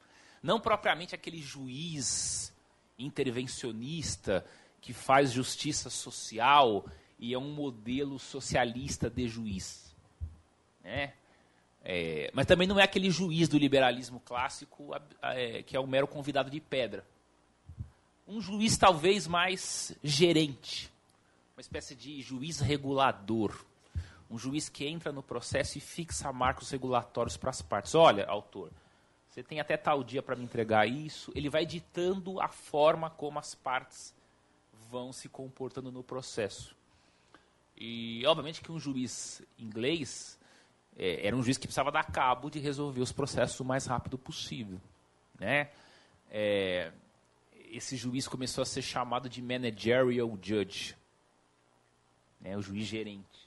[0.42, 2.54] Não propriamente aquele juiz
[2.98, 4.46] intervencionista
[4.80, 6.86] que faz justiça social
[7.18, 9.94] e é um modelo socialista de juiz.
[10.82, 11.12] Né?
[11.82, 14.90] É, mas também não é aquele juiz do liberalismo clássico
[15.22, 17.06] é, que é o mero convidado de pedra.
[18.26, 20.92] Um juiz talvez mais gerente,
[21.56, 23.64] uma espécie de juiz regulador.
[24.28, 27.94] Um juiz que entra no processo e fixa marcos regulatórios para as partes.
[27.94, 28.72] Olha, autor,
[29.28, 31.30] você tem até tal dia para me entregar isso.
[31.36, 34.12] Ele vai ditando a forma como as partes
[34.90, 36.74] vão se comportando no processo.
[37.76, 40.38] E, obviamente, que um juiz inglês
[40.96, 44.16] é, era um juiz que precisava dar cabo de resolver os processos o mais rápido
[44.16, 44.80] possível.
[45.38, 45.70] Né?
[46.30, 46.92] É,
[47.70, 50.96] esse juiz começou a ser chamado de managerial judge,
[52.40, 52.56] né?
[52.56, 53.46] o juiz gerente.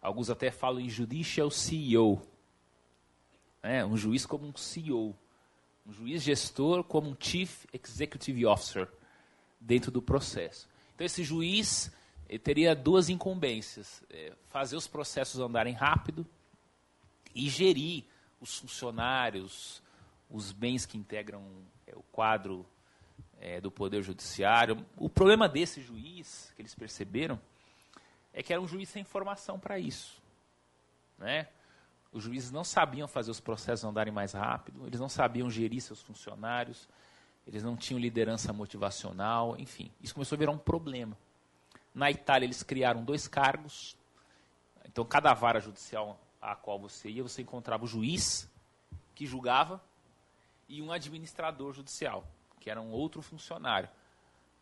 [0.00, 2.22] Alguns até falam em judicial CEO,
[3.62, 3.84] né?
[3.84, 5.14] um juiz como um CEO
[5.86, 8.88] um juiz gestor como um Chief Executive Officer
[9.60, 10.68] dentro do processo.
[10.94, 11.92] Então, esse juiz
[12.42, 16.26] teria duas incumbências: é, fazer os processos andarem rápido
[17.34, 18.04] e gerir
[18.40, 19.82] os funcionários,
[20.30, 21.44] os bens que integram
[21.86, 22.66] é, o quadro
[23.40, 24.84] é, do Poder Judiciário.
[24.96, 27.40] O problema desse juiz, que eles perceberam,
[28.32, 30.20] é que era um juiz sem formação para isso.
[31.18, 31.48] Né?
[32.12, 36.00] Os juízes não sabiam fazer os processos andarem mais rápido, eles não sabiam gerir seus
[36.00, 36.88] funcionários,
[37.46, 39.90] eles não tinham liderança motivacional, enfim.
[40.00, 41.16] Isso começou a virar um problema.
[41.96, 43.96] Na Itália, eles criaram dois cargos.
[44.84, 48.46] Então, cada vara judicial a qual você ia, você encontrava o juiz
[49.14, 49.82] que julgava
[50.68, 52.28] e um administrador judicial,
[52.60, 53.88] que era um outro funcionário.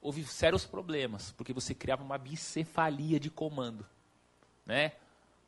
[0.01, 3.85] Houve sérios problemas, porque você criava uma bicefalia de comando.
[4.65, 4.93] Né?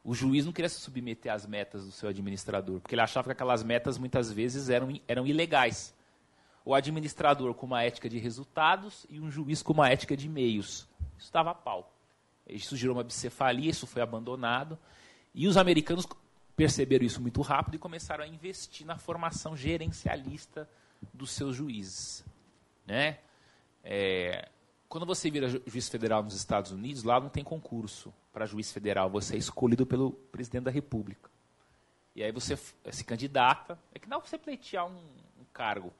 [0.02, 3.32] O juiz não queria se submeter às metas do seu administrador, porque ele achava que
[3.32, 5.94] aquelas metas muitas vezes eram, eram ilegais.
[6.66, 10.84] O administrador com uma ética de resultados e um juiz com uma ética de meios.
[11.16, 11.94] Isso dava pau.
[12.44, 14.76] Isso gerou uma bicefalia, isso foi abandonado.
[15.32, 16.04] E os americanos
[16.56, 20.68] perceberam isso muito rápido e começaram a investir na formação gerencialista
[21.14, 22.24] dos seus juízes.
[22.84, 23.20] Né?
[23.84, 24.48] É,
[24.88, 29.08] quando você vira juiz federal nos Estados Unidos, lá não tem concurso para juiz federal,
[29.08, 31.30] você é escolhido pelo presidente da República.
[32.12, 34.98] E aí você se candidata, é que dá você pleitear um,
[35.40, 35.92] um cargo.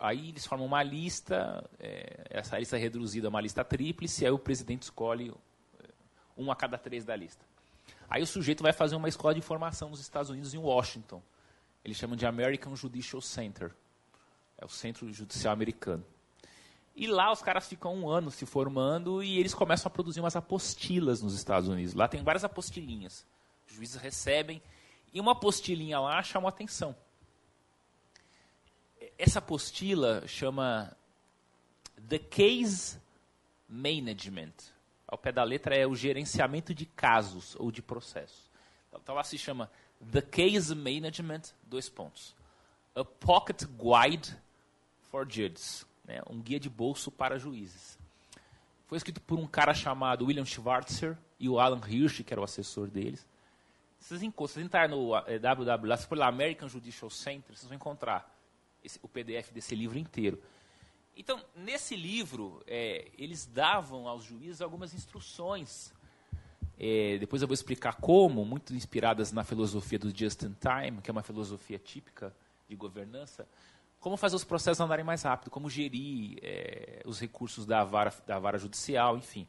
[0.00, 4.30] Aí eles formam uma lista, é, essa lista é reduzida a uma lista tríplice, aí
[4.30, 5.32] o presidente escolhe
[5.82, 5.88] é,
[6.36, 7.44] um a cada três da lista.
[8.08, 11.22] Aí o sujeito vai fazer uma escola de formação nos Estados Unidos, em Washington.
[11.84, 13.74] Eles chamam de American Judicial Center.
[14.58, 16.04] É o Centro Judicial Americano.
[16.94, 20.36] E lá os caras ficam um ano se formando e eles começam a produzir umas
[20.36, 21.94] apostilas nos Estados Unidos.
[21.94, 23.26] Lá tem várias apostilinhas.
[23.66, 24.62] Os juízes recebem.
[25.12, 26.94] E uma apostilinha lá chama atenção.
[29.24, 30.96] Essa apostila chama
[32.08, 33.00] The Case
[33.68, 34.52] Management
[35.06, 38.50] ao pé da letra é o gerenciamento de casos ou de processos.
[38.88, 39.70] Então, então lá se chama
[40.10, 42.34] The Case Management, dois pontos.
[42.96, 44.36] A Pocket Guide
[45.02, 46.20] for Judges, né?
[46.28, 47.96] um guia de bolso para juízes.
[48.88, 52.44] Foi escrito por um cara chamado William Schwartzer e o Alan Hirsch, que era o
[52.44, 53.24] assessor deles.
[54.00, 58.31] Vocês, vocês entrarem no www, se for lá American Judicial Center, vocês vão encontrar
[58.82, 60.42] esse, o PDF desse livro inteiro.
[61.16, 65.92] Então, nesse livro, é, eles davam aos juízes algumas instruções.
[66.78, 71.10] É, depois eu vou explicar como, muito inspiradas na filosofia do Just in Time, que
[71.10, 72.34] é uma filosofia típica
[72.68, 73.46] de governança,
[74.00, 78.38] como fazer os processos andarem mais rápido, como gerir é, os recursos da vara, da
[78.38, 79.46] vara judicial, enfim.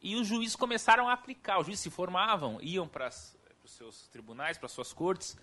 [0.00, 1.58] E os juízes começaram a aplicar.
[1.58, 5.36] Os juízes se formavam, iam para os seus tribunais, para suas cortes,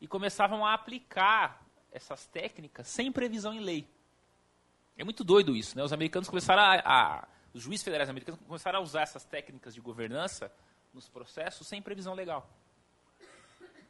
[0.00, 3.88] e começavam a aplicar essas técnicas sem previsão em lei.
[4.96, 5.82] É muito doido isso, né?
[5.82, 9.80] Os americanos começaram a, a, os juízes federais americanos começaram a usar essas técnicas de
[9.80, 10.52] governança
[10.92, 12.48] nos processos sem previsão legal,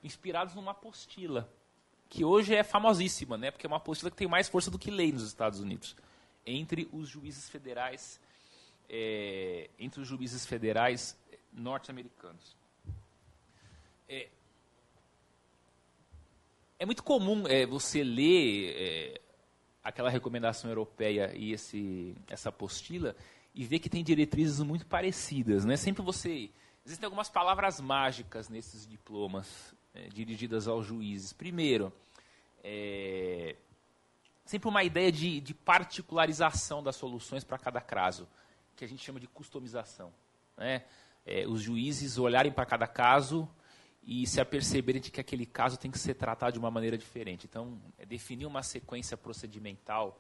[0.03, 1.51] inspirados numa apostila
[2.09, 3.51] que hoje é famosíssima, né?
[3.51, 5.97] Porque é uma apostila que tem mais força do que lei nos Estados Unidos
[6.47, 8.21] entre os juízes federais,
[8.89, 11.17] é, entre os juízes federais
[11.53, 12.57] norte-americanos.
[14.09, 14.29] É,
[16.81, 19.21] é, muito comum é, você ler é,
[19.85, 23.15] aquela recomendação europeia e esse, essa apostila
[23.55, 25.67] e ver que tem diretrizes muito parecidas.
[25.67, 25.77] Né?
[25.77, 26.49] Sempre você.
[26.83, 31.35] Existem algumas palavras mágicas nesses diplomas é, dirigidas aos juízes.
[31.35, 31.93] Primeiro,
[32.65, 33.55] é,
[34.47, 38.27] sempre uma ideia de, de particularização das soluções para cada caso,
[38.75, 40.11] que a gente chama de customização.
[40.57, 40.83] Né?
[41.27, 43.47] É, os juízes olharem para cada caso
[44.03, 47.47] e se aperceberem de que aquele caso tem que ser tratado de uma maneira diferente.
[47.47, 50.19] Então, é definir uma sequência procedimental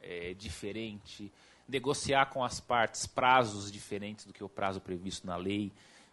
[0.00, 1.32] é, diferente,
[1.68, 5.72] negociar com as partes prazos diferentes do que o prazo previsto na lei.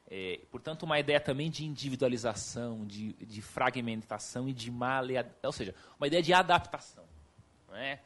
[0.09, 5.73] É, portanto, uma ideia também de individualização, de, de fragmentação e de maleabilidade, ou seja,
[5.97, 7.05] uma ideia de adaptação.
[7.73, 7.99] É?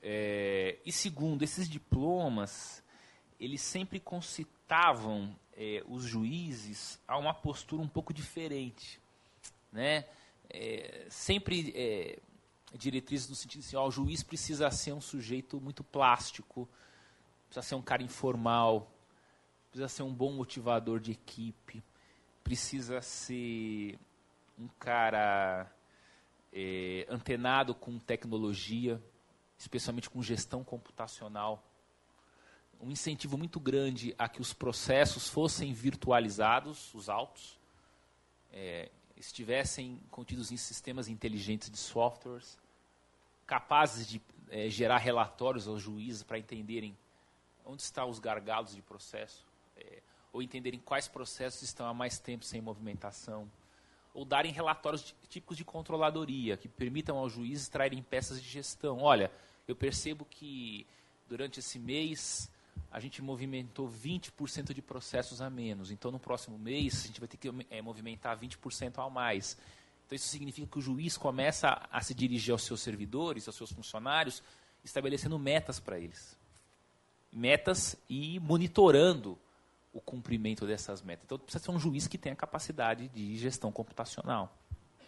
[0.00, 2.82] é, e segundo, esses diplomas,
[3.40, 8.98] eles sempre concitavam é, os juízes a uma postura um pouco diferente.
[9.70, 10.06] Né?
[10.48, 12.18] É, sempre é,
[12.72, 16.66] diretrizes no sentido assim, ó, o juiz precisa ser um sujeito muito plástico,
[17.46, 18.90] precisa ser um cara informal,
[19.70, 21.84] precisa ser um bom motivador de equipe,
[22.42, 23.98] precisa ser
[24.58, 25.70] um cara
[26.54, 29.00] é, antenado com tecnologia,
[29.58, 31.69] especialmente com gestão computacional
[32.80, 37.58] um incentivo muito grande a que os processos fossem virtualizados, os autos,
[38.52, 42.58] é, estivessem contidos em sistemas inteligentes de softwares,
[43.46, 46.96] capazes de é, gerar relatórios aos juízes para entenderem
[47.64, 49.46] onde estão os gargalos de processo,
[49.76, 50.00] é,
[50.32, 53.50] ou entenderem quais processos estão há mais tempo sem movimentação,
[54.14, 58.98] ou darem relatórios típicos de controladoria, que permitam aos juízes traírem peças de gestão.
[58.98, 59.30] Olha,
[59.68, 60.86] eu percebo que
[61.28, 62.50] durante esse mês
[62.90, 65.90] a gente movimentou 20% de processos a menos.
[65.90, 69.56] Então, no próximo mês, a gente vai ter que é, movimentar 20% a mais.
[70.06, 73.70] Então, isso significa que o juiz começa a, se dirigir aos seus servidores, aos seus
[73.70, 74.42] funcionários,
[74.84, 76.36] estabelecendo metas para eles.
[77.32, 79.38] Metas e monitorando
[79.92, 81.24] o cumprimento dessas metas.
[81.26, 84.52] Então, precisa ser um juiz que tenha capacidade de gestão computacional.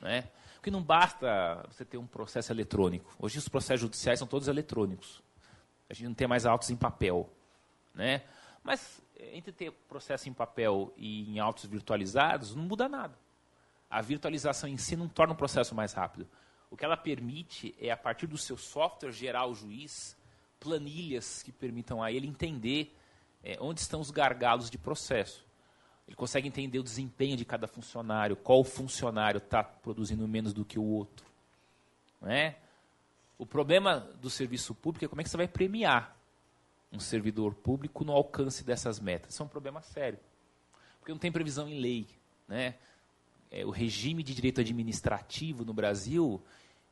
[0.00, 0.28] Né?
[0.54, 3.12] Porque não basta você ter um processo eletrônico.
[3.18, 5.20] Hoje os processos judiciais são todos eletrônicos.
[5.90, 7.28] A gente não tem mais autos em papel.
[7.94, 8.22] Né?
[8.62, 13.16] Mas entre ter processo em papel e em autos virtualizados, não muda nada.
[13.90, 16.26] A virtualização em si não torna o processo mais rápido.
[16.70, 20.16] O que ela permite é, a partir do seu software, gerar ao juiz
[20.58, 22.96] planilhas que permitam a ele entender
[23.42, 25.44] é, onde estão os gargalos de processo.
[26.06, 30.78] Ele consegue entender o desempenho de cada funcionário, qual funcionário está produzindo menos do que
[30.78, 31.26] o outro.
[32.20, 32.56] Né?
[33.36, 36.16] O problema do serviço público é como é que você vai premiar
[36.92, 39.32] um servidor público no alcance dessas metas.
[39.32, 40.18] Isso é um problema sério.
[40.98, 42.06] Porque não tem previsão em lei.
[42.46, 42.74] Né?
[43.50, 46.42] É, o regime de direito administrativo no Brasil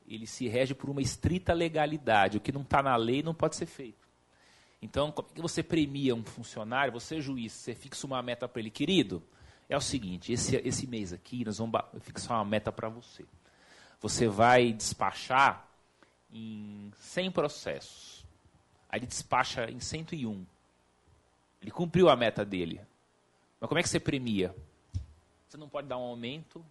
[0.07, 2.37] ele se rege por uma estrita legalidade.
[2.37, 4.09] O que não está na lei não pode ser feito.
[4.83, 8.61] Então, como é que você premia um funcionário, você juiz, você fixa uma meta para
[8.61, 9.23] ele, querido,
[9.69, 13.25] é o seguinte, esse, esse mês aqui nós vamos fixar uma meta para você.
[14.01, 15.69] Você vai despachar
[16.33, 18.20] em 100 processos.
[18.91, 20.45] Aí ele despacha em 101.
[21.63, 22.81] Ele cumpriu a meta dele.
[23.61, 24.55] Mas como é que você premia?
[25.49, 26.65] Você não pode dar um aumento,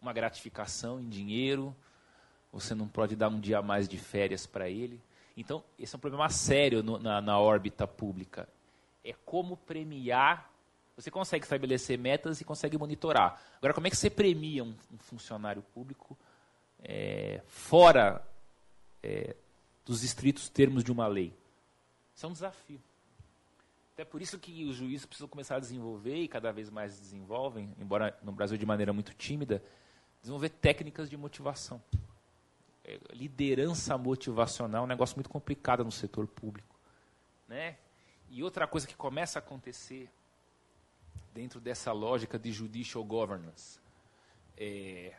[0.00, 1.74] uma gratificação em dinheiro,
[2.52, 5.00] você não pode dar um dia a mais de férias para ele.
[5.36, 8.48] Então, esse é um problema sério no, na, na órbita pública.
[9.04, 10.50] É como premiar.
[10.96, 13.40] Você consegue estabelecer metas e consegue monitorar.
[13.56, 16.18] Agora, como é que você premia um, um funcionário público
[16.82, 18.22] é, fora
[19.02, 19.34] é,
[19.84, 21.39] dos estritos termos de uma lei?
[22.20, 22.78] Isso é um desafio.
[23.94, 27.74] Até por isso que os juízes precisam começar a desenvolver, e cada vez mais desenvolvem,
[27.78, 29.64] embora no Brasil de maneira muito tímida,
[30.20, 31.82] desenvolver técnicas de motivação.
[32.84, 36.78] É, liderança motivacional é um negócio muito complicado no setor público.
[37.48, 37.78] Né?
[38.28, 40.06] E outra coisa que começa a acontecer
[41.32, 43.80] dentro dessa lógica de judicial governance,
[44.58, 45.14] é,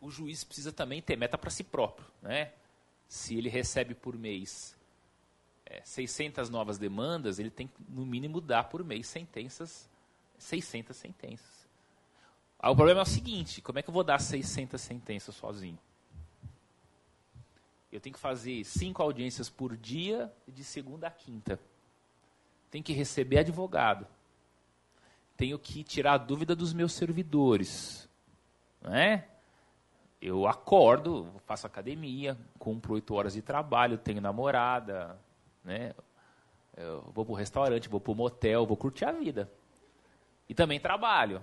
[0.00, 2.06] o juiz precisa também ter meta para si próprio.
[2.22, 2.52] Né?
[3.08, 4.77] Se ele recebe por mês
[5.68, 9.88] é, 600 novas demandas, ele tem que, no mínimo, dar por mês sentenças,
[10.38, 11.68] 600 sentenças.
[12.58, 15.78] O problema é o seguinte, como é que eu vou dar 600 sentenças sozinho?
[17.92, 21.60] Eu tenho que fazer cinco audiências por dia, de segunda a quinta.
[22.70, 24.06] Tenho que receber advogado.
[25.36, 28.08] Tenho que tirar a dúvida dos meus servidores.
[28.80, 29.28] Não é?
[30.20, 35.18] Eu acordo, faço academia, cumpro oito horas de trabalho, tenho namorada,
[35.68, 35.94] né?
[36.76, 39.50] Eu vou para o restaurante, vou para o motel, vou curtir a vida.
[40.48, 41.42] E também trabalho.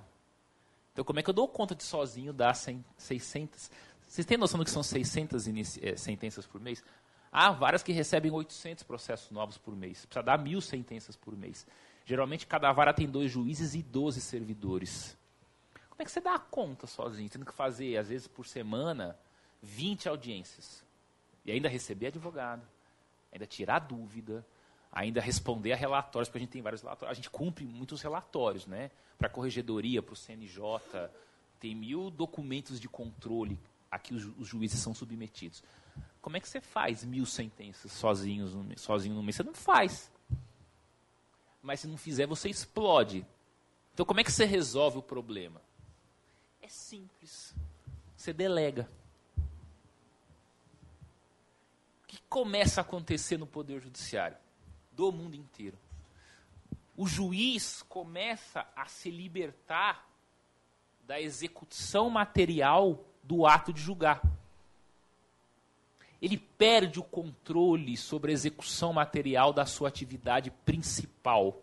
[0.91, 3.69] Então, como é que eu dou conta de sozinho dar 600,
[4.07, 5.47] vocês têm noção do que são 600
[5.81, 6.83] é, sentenças por mês?
[7.31, 10.05] Há várias que recebem 800 processos novos por mês.
[10.05, 11.67] Precisa dar mil sentenças por mês.
[12.05, 15.17] Geralmente, cada vara tem dois juízes e 12 servidores.
[15.89, 17.29] Como é que você dá conta sozinho?
[17.29, 19.19] Tendo que fazer, às vezes, por semana,
[19.61, 20.83] 20 audiências.
[21.43, 22.65] E ainda receber advogado.
[23.35, 24.45] Ainda tirar dúvida.
[24.91, 27.11] Ainda responder a relatórios, porque a gente tem vários relatórios.
[27.11, 28.89] A gente cumpre muitos relatórios, né?
[29.17, 30.61] Para a corregedoria, para o CNJ.
[31.59, 33.59] Tem mil documentos de controle
[33.91, 35.61] a que os, os juízes são submetidos.
[36.21, 39.35] Como é que você faz mil sentenças sozinhos, sozinho no mês?
[39.35, 40.11] Você não faz.
[41.61, 43.25] Mas se não fizer, você explode.
[43.93, 45.61] Então, como é que você resolve o problema?
[46.61, 47.53] É simples.
[48.17, 48.89] Você delega.
[49.37, 54.37] O que começa a acontecer no Poder Judiciário?
[54.91, 55.77] Do mundo inteiro.
[56.97, 60.07] O juiz começa a se libertar
[61.05, 64.21] da execução material do ato de julgar.
[66.21, 71.61] Ele perde o controle sobre a execução material da sua atividade principal.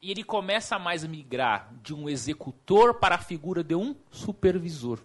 [0.00, 5.00] E ele começa a mais migrar de um executor para a figura de um supervisor.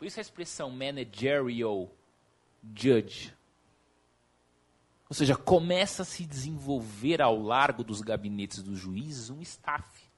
[0.00, 1.88] Por isso a expressão managerial
[2.74, 3.32] judge.
[5.08, 10.10] Ou seja, começa a se desenvolver ao largo dos gabinetes dos juízes um staff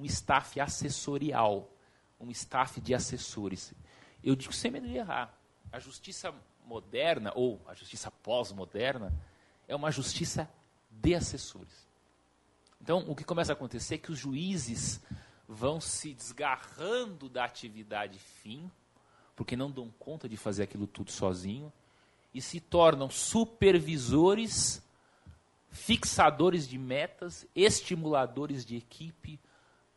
[0.00, 1.70] um staff assessorial,
[2.18, 3.74] um staff de assessores.
[4.24, 5.38] Eu digo sem medo de errar.
[5.70, 9.12] A justiça moderna, ou a justiça pós-moderna,
[9.68, 10.50] é uma justiça
[10.90, 11.86] de assessores.
[12.80, 15.00] Então, o que começa a acontecer é que os juízes
[15.46, 18.70] vão se desgarrando da atividade fim,
[19.40, 21.72] porque não dão conta de fazer aquilo tudo sozinho,
[22.34, 24.82] e se tornam supervisores,
[25.70, 29.40] fixadores de metas, estimuladores de equipe,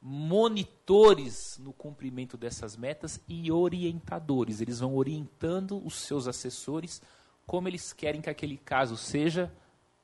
[0.02, 4.62] monitores no cumprimento dessas metas e orientadores.
[4.62, 7.02] Eles vão orientando os seus assessores
[7.46, 9.54] como eles querem que aquele caso seja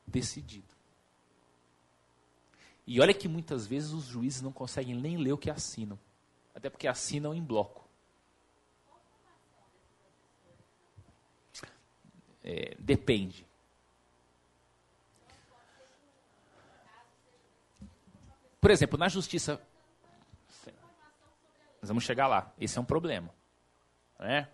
[0.06, 0.68] decidido.
[2.86, 5.98] E olha que muitas vezes os juízes não conseguem nem ler o que assinam.
[6.54, 7.79] Até porque assinam em bloco.
[12.52, 13.46] É, depende.
[18.60, 19.62] Por exemplo, na justiça.
[21.80, 22.52] Nós vamos chegar lá.
[22.60, 23.30] Esse é um problema.
[24.18, 24.50] Né?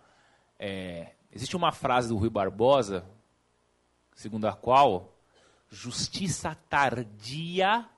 [0.58, 3.02] É, existe uma frase do Rui Barbosa,
[4.14, 5.14] segundo a qual
[5.70, 7.88] justiça tardia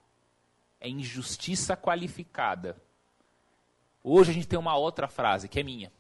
[0.81, 2.81] é injustiça qualificada.
[4.05, 5.93] Hoje a gente tem uma outra frase, que é minha.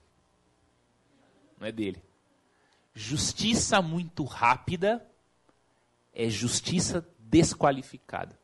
[1.58, 2.07] Não é dele.
[2.98, 5.08] Justiça muito rápida
[6.12, 8.36] é justiça desqualificada.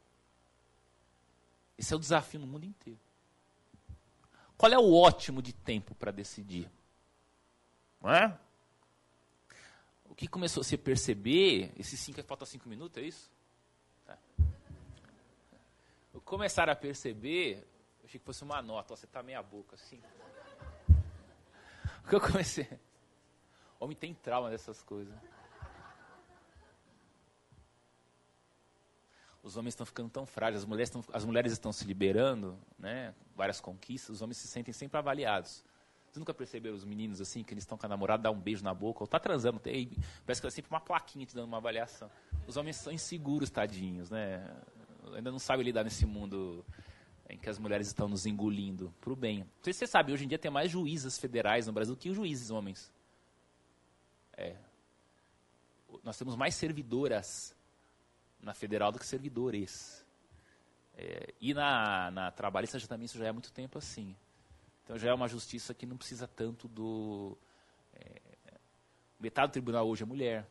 [1.77, 3.01] Esse é o desafio no mundo inteiro.
[4.57, 6.71] Qual é o ótimo de tempo para decidir?
[8.01, 8.39] Não é?
[10.05, 13.33] O que começou a se perceber, esses cinco, falta cinco minutos, é isso?
[14.07, 14.17] Tá.
[16.25, 17.67] Começaram a perceber,
[17.99, 20.01] eu achei que fosse uma nota, ó, você está meia boca assim.
[22.05, 22.69] O que eu comecei.
[23.85, 25.15] Homem tem trauma dessas coisas.
[29.45, 33.15] os homens estão ficando tão frágeis, as mulheres, estão, as mulheres estão se liberando, né?
[33.37, 35.63] várias conquistas, os homens se sentem sempre avaliados.
[36.07, 38.65] Vocês nunca perceberam os meninos assim, que eles estão com a namorada, dá um beijo
[38.65, 39.91] na boca, ou tá transando, tem,
[40.25, 42.11] parece que é sempre uma plaquinha te dando uma avaliação.
[42.47, 44.51] Os homens são inseguros, tadinhos, né?
[45.13, 46.65] Ainda não sabem lidar nesse mundo
[47.29, 49.41] em que as mulheres estão nos engolindo, para o bem.
[49.41, 52.15] Não sei se você sabe, hoje em dia tem mais juízas federais no Brasil que
[52.15, 52.91] juízes homens.
[54.37, 54.57] É.
[56.03, 57.55] Nós temos mais servidoras
[58.41, 60.05] na federal do que servidores.
[60.97, 64.15] É, e na, na trabalhista já, também isso já é há muito tempo assim.
[64.85, 67.37] Então já é uma justiça que não precisa tanto do.
[67.95, 68.21] É,
[69.19, 70.47] metade do tribunal hoje é mulher.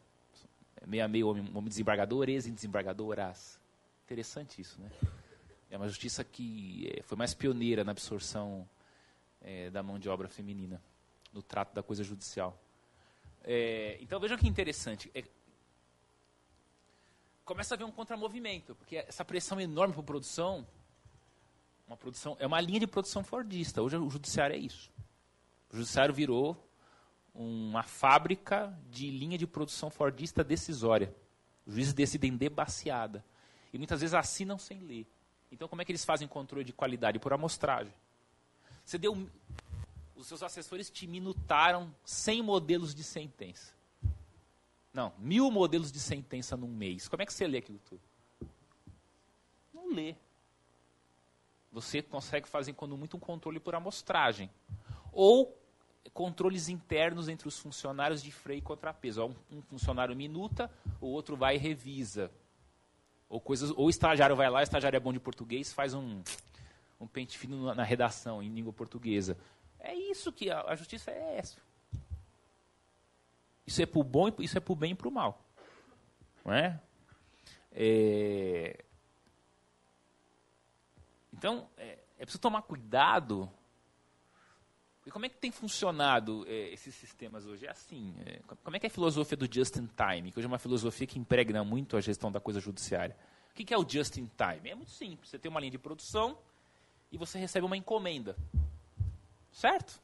[0.81, 3.59] É meio a meio homem, homem desembargadores e desembargadoras.
[4.05, 4.91] Interessante isso, né?
[5.69, 8.67] É uma justiça que é, foi mais pioneira na absorção
[9.41, 10.81] é, da mão de obra feminina,
[11.31, 12.59] no trato da coisa judicial.
[13.43, 15.11] É, então vejam que interessante.
[15.13, 15.23] É,
[17.43, 20.65] começa a haver um contramovimento, porque essa pressão enorme para produção,
[21.87, 23.81] uma produção, é uma linha de produção fordista.
[23.81, 24.91] Hoje o judiciário é isso.
[25.71, 26.57] O judiciário virou
[27.33, 31.13] uma fábrica de linha de produção fordista decisória.
[31.65, 33.23] Os juízes decidem debaciada.
[33.73, 35.07] E muitas vezes assinam sem ler.
[35.51, 37.19] Então, como é que eles fazem controle de qualidade?
[37.19, 37.93] Por amostragem.
[38.85, 39.29] Você deu.
[40.23, 43.73] Os seus assessores te minutaram 100 modelos de sentença.
[44.93, 47.09] Não, mil modelos de sentença num mês.
[47.09, 47.99] Como é que você lê aquilo tudo?
[49.73, 50.15] Não lê.
[51.73, 54.49] Você consegue fazer, quando muito, um controle por amostragem.
[55.11, 55.53] Ou
[56.13, 59.35] controles internos entre os funcionários de freio e contrapeso.
[59.51, 60.71] Um, funcionário minuta,
[61.01, 62.31] o outro vai e revisa.
[63.27, 66.23] Ou, coisas, ou o estagiário vai lá, o estagiário é bom de português, faz um,
[66.97, 69.37] um pente fino na redação, em língua portuguesa.
[69.83, 71.61] É isso que a, a justiça é essa.
[73.67, 75.43] Isso é para o bom, isso é para o bem e para o mal.
[76.43, 76.81] Não é?
[77.71, 78.83] é...
[81.33, 83.51] Então, é, é, preciso tomar cuidado.
[85.05, 87.65] E como é que tem funcionado é, esses sistemas hoje?
[87.65, 88.15] É assim.
[88.25, 90.31] É, como é que é a filosofia do just in time?
[90.31, 93.17] Que hoje é uma filosofia que impregna muito a gestão da coisa judiciária.
[93.51, 94.69] O que, é o just in time?
[94.69, 95.29] É muito simples.
[95.29, 96.37] Você tem uma linha de produção
[97.11, 98.35] e você recebe uma encomenda.
[99.53, 100.01] Certo?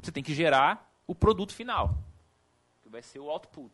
[0.00, 1.94] Você tem que gerar o produto final
[2.90, 3.72] vai ser o output.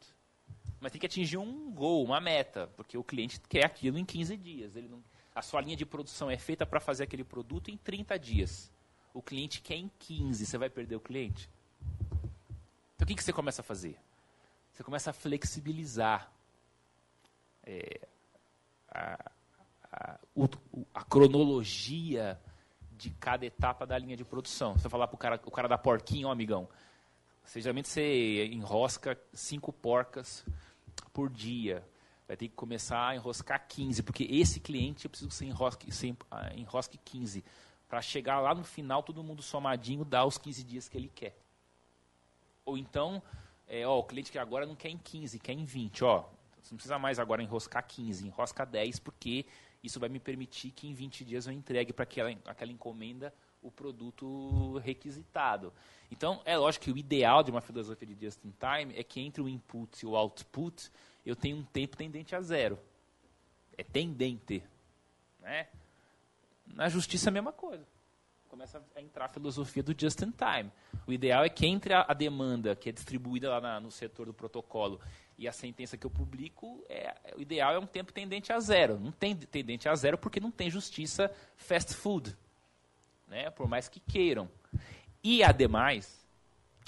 [0.78, 4.36] Mas tem que atingir um gol, uma meta, porque o cliente quer aquilo em 15
[4.36, 4.76] dias.
[4.76, 5.02] Ele não,
[5.34, 8.70] a sua linha de produção é feita para fazer aquele produto em 30 dias.
[9.14, 11.48] O cliente quer em 15, você vai perder o cliente?
[12.94, 13.98] Então o que, que você começa a fazer?
[14.72, 16.30] Você começa a flexibilizar
[17.64, 18.06] é,
[18.90, 19.32] a,
[19.90, 20.46] a, o,
[20.94, 22.38] a, cronologia
[22.96, 24.72] de cada etapa da linha de produção.
[24.74, 26.68] Você vai falar para cara, o cara da porquinho, ó, amigão,
[27.54, 30.44] geralmente você enrosca cinco porcas
[31.12, 31.86] por dia.
[32.26, 35.92] Vai ter que começar a enroscar 15, porque esse cliente eu preciso que você enrosque,
[35.92, 36.16] você
[36.56, 37.44] enrosque 15.
[37.88, 41.38] Para chegar lá no final, todo mundo somadinho dá os 15 dias que ele quer.
[42.64, 43.22] Ou então,
[43.68, 46.02] é, ó, o cliente que agora não quer em 15, quer em 20.
[46.02, 46.24] Ó,
[46.60, 49.46] você não precisa mais agora enroscar 15, enrosca 10, porque
[49.86, 53.32] isso vai me permitir que em 20 dias eu entregue para aquela, aquela encomenda
[53.62, 55.72] o produto requisitado.
[56.10, 59.48] Então, é lógico que o ideal de uma filosofia de just-in-time é que entre o
[59.48, 60.90] input e o output
[61.24, 62.78] eu tenha um tempo tendente a zero.
[63.76, 64.62] É tendente.
[65.40, 65.66] Né?
[66.66, 67.84] Na justiça a mesma coisa.
[68.48, 70.70] começa a entrar a filosofia do just in time.
[71.06, 74.26] O ideal é que entre a, a demanda que é distribuída lá na, no setor
[74.26, 75.00] do protocolo
[75.38, 78.98] e a sentença que eu publico, é, o ideal é um tempo tendente a zero.
[78.98, 82.36] Não tem tendente a zero porque não tem justiça fast food,
[83.28, 83.50] né?
[83.50, 84.48] por mais que queiram.
[85.22, 86.26] E, ademais,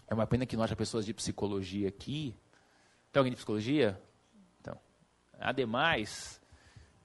[0.07, 2.35] é uma pena que não haja pessoas de psicologia aqui.
[3.13, 4.01] Tem alguém de psicologia?
[4.61, 4.79] Então,
[5.39, 6.41] ademais,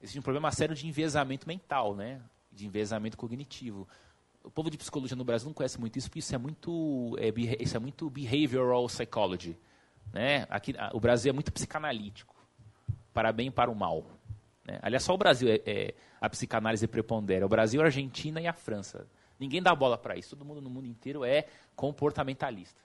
[0.00, 2.22] existe um problema sério de enviesamento mental, né?
[2.50, 3.86] de enviesamento cognitivo.
[4.42, 7.32] O povo de psicologia no Brasil não conhece muito isso, porque isso é muito, é,
[7.62, 9.58] isso é muito behavioral psychology.
[10.12, 10.46] Né?
[10.48, 12.34] Aqui, o Brasil é muito psicanalítico,
[13.12, 14.04] para bem e para o mal.
[14.64, 14.78] Né?
[14.82, 17.44] Aliás, só o Brasil é, é a psicanálise prepondera.
[17.44, 19.06] O Brasil, a Argentina e a França.
[19.38, 20.30] Ninguém dá bola para isso.
[20.30, 22.80] Todo mundo no mundo inteiro é comportamentalista.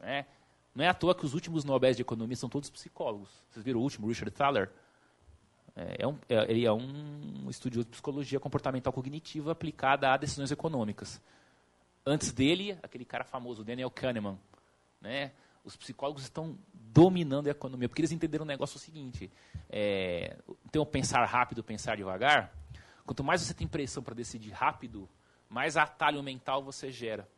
[0.00, 0.26] Né?
[0.74, 3.30] Não é à toa que os últimos Nobel de Economia são todos psicólogos.
[3.50, 4.70] Vocês viram o último, Richard Thaler?
[5.74, 10.50] É, é um, é, ele é um estudioso de psicologia comportamental cognitiva aplicada a decisões
[10.50, 11.20] econômicas.
[12.04, 14.38] Antes dele, aquele cara famoso, Daniel Kahneman.
[15.00, 15.32] Né?
[15.68, 19.30] Os psicólogos estão dominando a economia, porque eles entenderam o negócio o seguinte:
[19.68, 20.38] é,
[20.72, 22.54] tem o pensar rápido, pensar devagar.
[23.04, 25.06] Quanto mais você tem pressão para decidir rápido,
[25.46, 27.28] mais atalho mental você gera.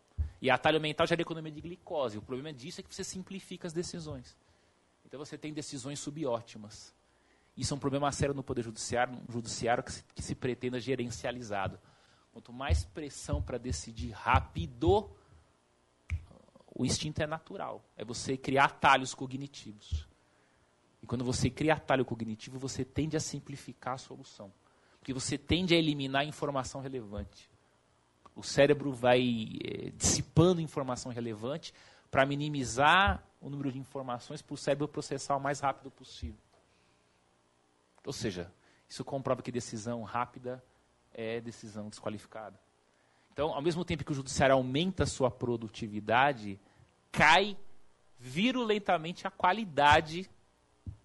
[0.40, 2.18] E atalho mental gera economia de glicose.
[2.18, 4.38] O problema disso é que você simplifica as decisões.
[5.04, 6.94] Então você tem decisões subótimas.
[7.56, 10.78] Isso é um problema sério no Poder Judiciário, um judiciário que se, que se pretenda
[10.78, 11.80] gerencializado.
[12.32, 15.10] Quanto mais pressão para decidir rápido,
[16.80, 17.84] o instinto é natural.
[17.94, 20.08] É você criar atalhos cognitivos.
[21.02, 24.50] E quando você cria atalho cognitivo, você tende a simplificar a solução.
[24.98, 27.50] Porque você tende a eliminar informação relevante.
[28.34, 31.74] O cérebro vai é, dissipando informação relevante
[32.10, 36.40] para minimizar o número de informações para o cérebro processar o mais rápido possível.
[38.06, 38.50] Ou seja,
[38.88, 40.64] isso comprova que decisão rápida
[41.12, 42.58] é decisão desqualificada.
[43.34, 46.58] Então, ao mesmo tempo que o judiciário aumenta a sua produtividade,
[47.10, 47.56] cai
[48.18, 50.30] virulentamente a qualidade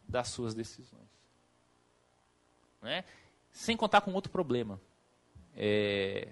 [0.07, 1.09] das suas decisões.
[2.81, 3.03] Né?
[3.51, 4.79] Sem contar com outro problema.
[5.55, 6.29] É,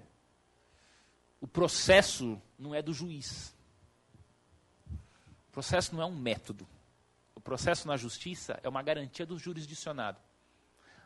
[1.40, 3.56] o processo não é do juiz.
[5.50, 6.68] O processo não é um método.
[7.36, 10.20] O processo na justiça é uma garantia do jurisdicionado.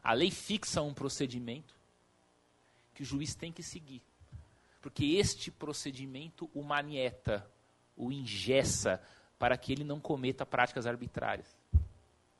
[0.03, 1.75] A lei fixa um procedimento
[2.93, 4.01] que o juiz tem que seguir.
[4.81, 7.49] Porque este procedimento o manieta,
[7.97, 9.01] o ingessa,
[9.39, 11.57] para que ele não cometa práticas arbitrárias.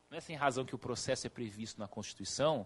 [0.10, 2.66] Não é sem razão que o processo é previsto na Constituição,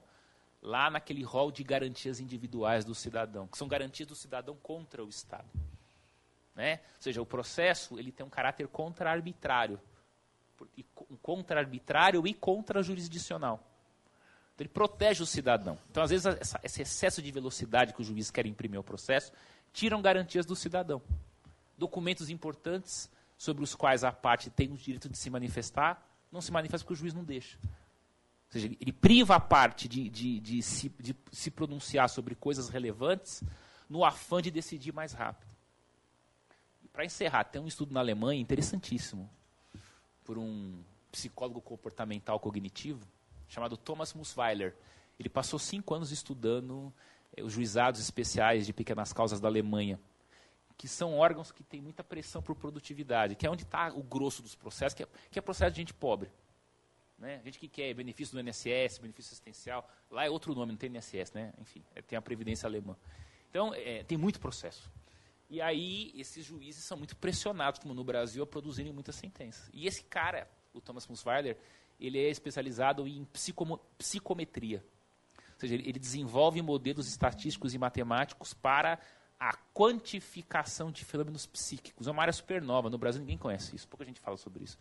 [0.61, 5.09] lá naquele rol de garantias individuais do cidadão, que são garantias do cidadão contra o
[5.09, 5.49] Estado.
[6.53, 6.75] Né?
[6.97, 9.79] Ou seja, o processo ele tem um caráter contra-arbitrário,
[11.21, 13.59] contra-arbitrário e contra-jurisdicional.
[14.53, 15.79] Então, ele protege o cidadão.
[15.89, 19.31] Então, às vezes, essa, esse excesso de velocidade que o juiz quer imprimir ao processo
[19.73, 21.01] tiram garantias do cidadão.
[21.81, 26.51] Documentos importantes sobre os quais a parte tem o direito de se manifestar, não se
[26.51, 27.57] manifesta porque o juiz não deixa.
[27.63, 32.69] Ou seja, ele priva a parte de, de, de, se, de se pronunciar sobre coisas
[32.69, 33.41] relevantes
[33.89, 35.49] no afã de decidir mais rápido.
[36.93, 39.27] Para encerrar, tem um estudo na Alemanha interessantíssimo,
[40.23, 43.07] por um psicólogo comportamental cognitivo,
[43.47, 44.75] chamado Thomas Musweiler.
[45.19, 46.93] Ele passou cinco anos estudando
[47.35, 49.99] eh, os juizados especiais de pequenas causas da Alemanha,
[50.81, 54.41] que são órgãos que têm muita pressão por produtividade, que é onde está o grosso
[54.41, 56.27] dos processos, que é, que é processo de gente pobre.
[57.19, 57.39] Né?
[57.45, 61.33] Gente que quer benefício do INSS, benefício assistencial, lá é outro nome, não tem INSS,
[61.33, 61.53] né?
[61.59, 62.97] enfim, é, tem a Previdência Alemã.
[63.47, 64.89] Então, é, tem muito processo.
[65.51, 69.69] E aí, esses juízes são muito pressionados, como no Brasil, a produzirem muitas sentenças.
[69.71, 71.59] E esse cara, o Thomas Musweiler,
[71.99, 73.23] ele é especializado em
[73.99, 74.83] psicometria.
[75.37, 78.99] Ou seja, ele desenvolve modelos estatísticos e matemáticos para
[79.41, 82.05] a quantificação de fenômenos psíquicos.
[82.05, 84.77] É uma área super nova, no Brasil ninguém conhece isso, pouca gente fala sobre isso.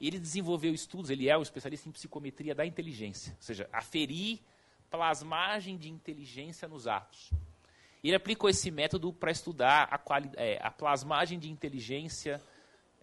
[0.00, 4.38] Ele desenvolveu estudos, ele é um especialista em psicometria da inteligência, ou seja, aferir
[4.88, 7.32] plasmagem de inteligência nos atos.
[8.04, 10.00] Ele aplicou esse método para estudar a,
[10.36, 12.40] é, a, plasmagem de inteligência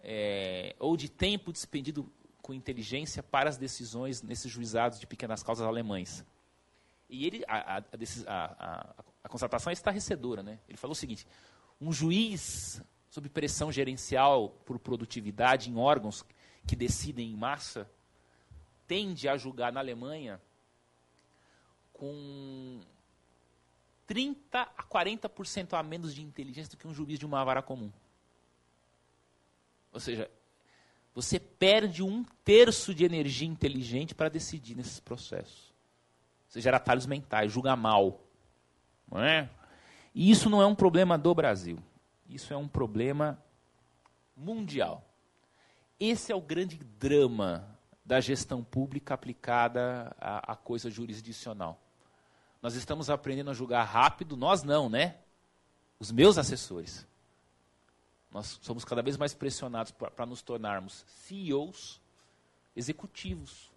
[0.02, 5.66] é, ou de tempo despendido com inteligência para as decisões nesses juizados de pequenas causas
[5.66, 6.24] alemães.
[7.14, 7.82] E ele, a, a,
[8.26, 10.42] a, a constatação é estarrecedora.
[10.42, 10.58] Né?
[10.68, 11.26] Ele falou o seguinte:
[11.80, 16.24] um juiz sob pressão gerencial por produtividade em órgãos
[16.66, 17.88] que decidem em massa
[18.86, 20.40] tende a julgar na Alemanha
[21.92, 22.80] com
[24.06, 27.92] 30 a 40% a menos de inteligência do que um juiz de uma vara comum.
[29.92, 30.30] Ou seja,
[31.14, 35.73] você perde um terço de energia inteligente para decidir nesses processos.
[36.54, 38.20] Você gera atalhos mentais, julga mal.
[39.10, 39.50] Não é?
[40.14, 41.80] E isso não é um problema do Brasil.
[42.28, 43.42] Isso é um problema
[44.36, 45.04] mundial.
[45.98, 51.76] Esse é o grande drama da gestão pública aplicada à, à coisa jurisdicional.
[52.62, 55.16] Nós estamos aprendendo a julgar rápido, nós não, né?
[55.98, 57.04] Os meus assessores.
[58.30, 62.00] Nós somos cada vez mais pressionados para nos tornarmos CEOs,
[62.76, 63.72] executivos,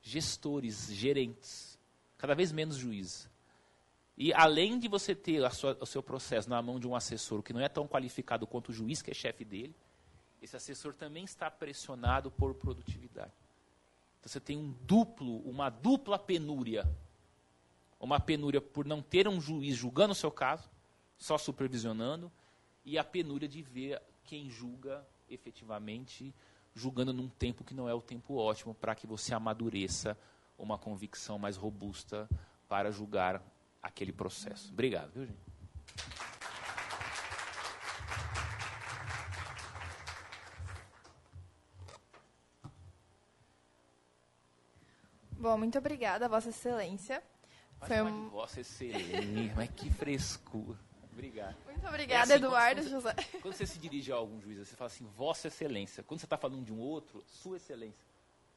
[0.00, 1.76] gestores, gerentes,
[2.18, 3.30] cada vez menos juízes.
[4.16, 7.52] E além de você ter sua, o seu processo na mão de um assessor que
[7.52, 9.74] não é tão qualificado quanto o juiz, que é chefe dele,
[10.42, 13.32] esse assessor também está pressionado por produtividade.
[14.18, 16.84] Então você tem um duplo, uma dupla penúria.
[18.00, 20.68] Uma penúria por não ter um juiz julgando o seu caso,
[21.16, 22.30] só supervisionando,
[22.84, 26.34] e a penúria de ver quem julga efetivamente,
[26.74, 30.16] julgando num tempo que não é o tempo ótimo para que você amadureça
[30.58, 32.28] uma convicção mais robusta
[32.68, 33.42] para julgar
[33.82, 34.72] aquele processo.
[34.72, 35.48] Obrigado, viu, gente?
[45.38, 47.22] Bom, muito obrigada, Vossa Excelência.
[47.80, 48.28] Mas Foi um...
[48.28, 50.78] Vossa Excelência, mas que frescura.
[51.12, 51.56] Obrigado.
[51.66, 53.14] Muito obrigada, é assim, Eduardo quando, José.
[53.40, 56.02] Quando você se dirige a algum juiz, você fala assim, Vossa Excelência.
[56.02, 58.07] Quando você está falando de um outro, Sua Excelência.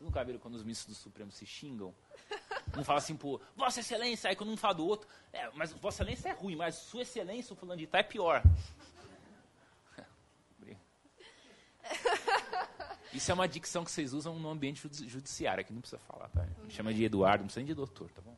[0.02, 1.94] Nunca viram quando os ministros do Supremo se xingam?
[2.76, 6.04] Um fala assim, pô, Vossa Excelência, aí quando um fala do outro, é, mas Vossa
[6.04, 8.42] Excelência é ruim, mas Sua Excelência, o fulano de tal, é pior.
[13.14, 16.48] Isso é uma dicção que vocês usam no ambiente judiciário, que não precisa falar, tá?
[16.64, 18.38] Me chama de Eduardo, não precisa nem de doutor, tá bom?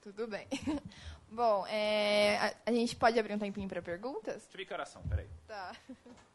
[0.00, 0.46] Tudo bem.
[1.28, 4.42] bom, é, a, a, gente pode abrir um tempinho para perguntas?
[4.42, 5.28] Deixa eu ver que oração, peraí.
[5.46, 5.76] Tá.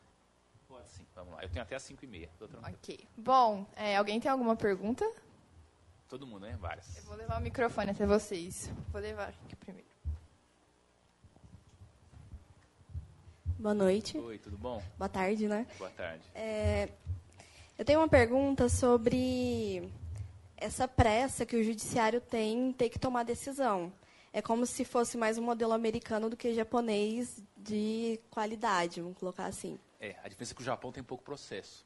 [0.87, 1.43] Pode sim, vamos lá.
[1.43, 2.29] Eu tenho até as 5 e meia.
[2.63, 3.07] Ok.
[3.17, 5.05] Bom, é, alguém tem alguma pergunta?
[6.07, 6.57] Todo mundo, né?
[6.59, 6.97] Várias.
[6.97, 8.71] Eu vou levar o microfone até vocês.
[8.91, 9.87] Vou levar aqui primeiro.
[13.59, 14.17] Boa noite.
[14.17, 14.81] Oi, tudo bom?
[14.97, 15.67] Boa tarde, né?
[15.77, 16.23] Boa tarde.
[16.33, 16.89] É,
[17.77, 19.91] eu tenho uma pergunta sobre
[20.55, 23.91] essa pressa que o judiciário tem em ter que tomar decisão.
[24.31, 29.47] É como se fosse mais um modelo americano do que japonês de qualidade, vamos colocar
[29.47, 29.77] assim.
[29.99, 31.85] É, a diferença é que o Japão tem pouco processo.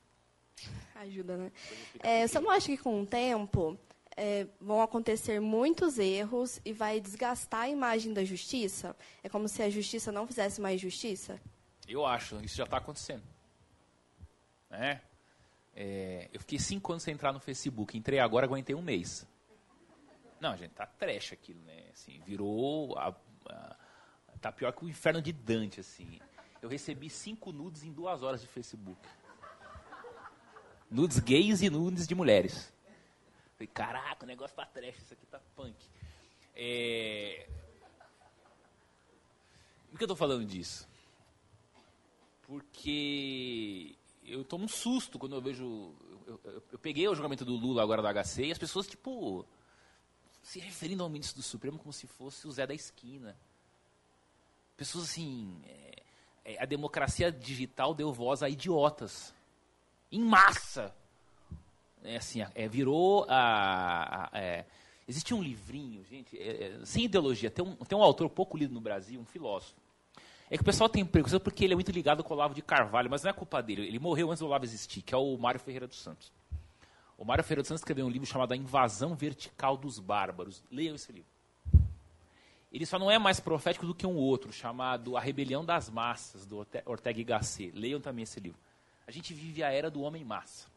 [0.95, 1.51] Ajuda, né?
[1.99, 3.80] É, você não acha que com o tempo
[4.16, 8.95] é, vão acontecer muitos erros e vai desgastar a imagem da justiça?
[9.24, 11.39] É como se a justiça não fizesse mais justiça?
[11.88, 13.24] Eu acho, isso já está acontecendo.
[14.70, 14.99] É?
[15.74, 17.97] É, eu fiquei cinco anos sem entrar no Facebook.
[17.97, 19.28] Entrei agora, aguentei um mês.
[20.39, 21.86] Não, gente, tá trash aquilo, né?
[21.91, 22.97] Assim, virou.
[22.97, 23.16] A,
[23.47, 23.76] a,
[24.39, 26.20] tá pior que o inferno de Dante, assim.
[26.62, 29.01] Eu recebi cinco nudes em duas horas de Facebook.
[30.89, 32.72] Nudes gays e nudes de mulheres.
[33.53, 35.76] Falei, caraca, o negócio tá trash, isso aqui tá punk.
[36.53, 37.49] É...
[39.89, 40.88] Por que eu tô falando disso?
[42.43, 45.95] Porque eu tomo um susto quando eu vejo.
[46.28, 49.45] Eu, eu, eu, peguei o julgamento do Lula agora da HC e as pessoas, tipo,
[50.41, 53.38] se referindo ao ministro do Supremo como se fosse o Zé da esquina.
[54.78, 55.62] Pessoas assim.
[55.66, 56.01] É,
[56.60, 59.34] a democracia digital deu voz a idiotas.
[60.12, 60.94] Em massa.
[62.04, 64.30] É assim, é, virou a.
[64.32, 64.66] a é,
[65.08, 67.52] existe um livrinho, gente, é, é, sem ideologia.
[67.52, 69.82] Tem um, tem um autor pouco lido no Brasil, um filósofo
[70.52, 72.62] é que o pessoal tem preconceito porque ele é muito ligado com o Olavo de
[72.62, 73.88] Carvalho, mas não é culpa dele.
[73.88, 76.30] Ele morreu antes do Olavo existir, que é o Mário Ferreira dos Santos.
[77.18, 80.62] O Mário Ferreira dos Santos escreveu um livro chamado A Invasão Vertical dos Bárbaros.
[80.70, 81.30] Leiam esse livro.
[82.72, 86.46] Ele só não é mais profético do que um outro, chamado A Rebelião das Massas,
[86.46, 87.72] do Ortega y Gasset.
[87.78, 88.60] Leiam também esse livro.
[89.06, 90.68] A gente vive a era do homem massa.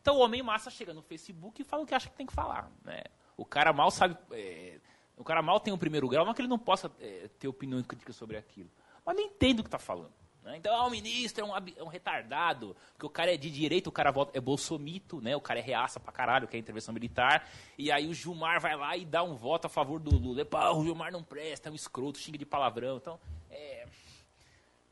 [0.00, 2.32] Então o homem massa chega no Facebook e fala o que acha que tem que
[2.32, 2.70] falar.
[2.84, 3.02] Né?
[3.36, 4.16] O cara mal sabe.
[4.30, 4.78] É,
[5.16, 7.80] o cara mal tem o primeiro grau, não que ele não possa é, ter opinião
[7.80, 8.70] e crítica sobre aquilo
[9.04, 10.12] mas não entende o que está falando.
[10.42, 10.56] Né?
[10.56, 13.88] Então, ah, o ministro é um, é um, retardado, porque o cara é de direita,
[13.88, 15.36] o cara volta, é bolsomito, né?
[15.36, 18.76] o cara é reaça pra caralho, que é intervenção militar, e aí o Gilmar vai
[18.76, 20.44] lá e dá um voto a favor do Lula.
[20.44, 22.96] Pá, o Gilmar não presta, é um escroto, xinga de palavrão.
[22.96, 23.20] Então,
[23.50, 23.86] é,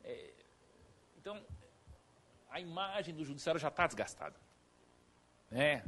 [0.05, 0.31] é,
[1.19, 1.41] então
[2.49, 4.37] a imagem do judiciário já está desgastada.
[5.51, 5.85] Né?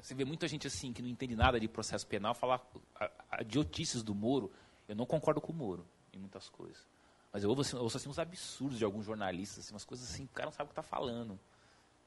[0.00, 2.60] Você vê muita gente assim que não entende nada de processo penal falar
[2.94, 4.52] a, a do Moro.
[4.86, 6.93] Eu não concordo com o Moro em muitas coisas.
[7.34, 10.22] Mas eu ouço, assim, ouço assim, uns absurdos de alguns jornalistas, assim, umas coisas assim,
[10.22, 11.36] o cara não sabe o que está falando.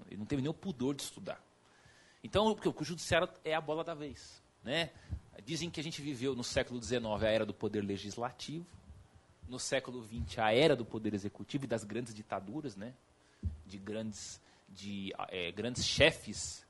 [0.05, 1.43] Ele não teve nem o pudor de estudar.
[2.23, 4.41] Então, porque o judiciário é a bola da vez.
[4.63, 4.89] Né?
[5.43, 8.65] Dizem que a gente viveu no século XIX a era do poder legislativo,
[9.49, 12.93] no século XX a era do poder executivo e das grandes ditaduras, né?
[13.65, 16.65] de grandes, de, é, grandes chefes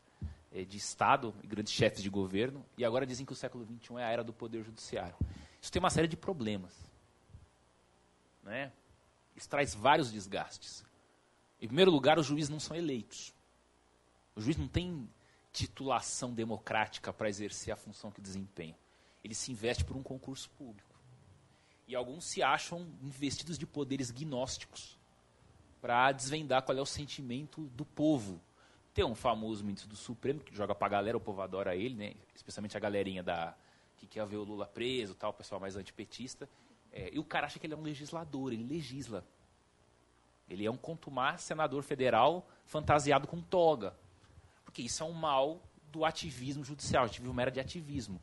[0.51, 3.97] é, de Estado e grandes chefes de governo, e agora dizem que o século XXI
[3.97, 5.15] é a era do poder judiciário.
[5.61, 6.87] Isso tem uma série de problemas.
[8.47, 8.71] Né?
[9.35, 10.83] Isso traz vários desgastes.
[11.61, 13.33] Em primeiro lugar, os juízes não são eleitos.
[14.35, 15.07] O juiz não tem
[15.51, 18.77] titulação democrática para exercer a função que desempenha.
[19.23, 20.95] Ele se investe por um concurso público.
[21.87, 24.97] E alguns se acham investidos de poderes gnósticos
[25.81, 28.41] para desvendar qual é o sentimento do povo.
[28.93, 31.95] Tem um famoso ministro do Supremo que joga para a galera, o povo adora ele,
[31.95, 32.13] né?
[32.35, 33.55] especialmente a galerinha da
[33.97, 36.47] que quer ver o Lula preso, tal, o pessoal mais antipetista.
[36.91, 39.25] É, e o cara acha que ele é um legislador, ele legisla.
[40.49, 43.95] Ele é um contumar senador federal fantasiado com toga.
[44.63, 45.61] Porque isso é um mal
[45.91, 47.03] do ativismo judicial.
[47.03, 48.21] O ativismo era de ativismo.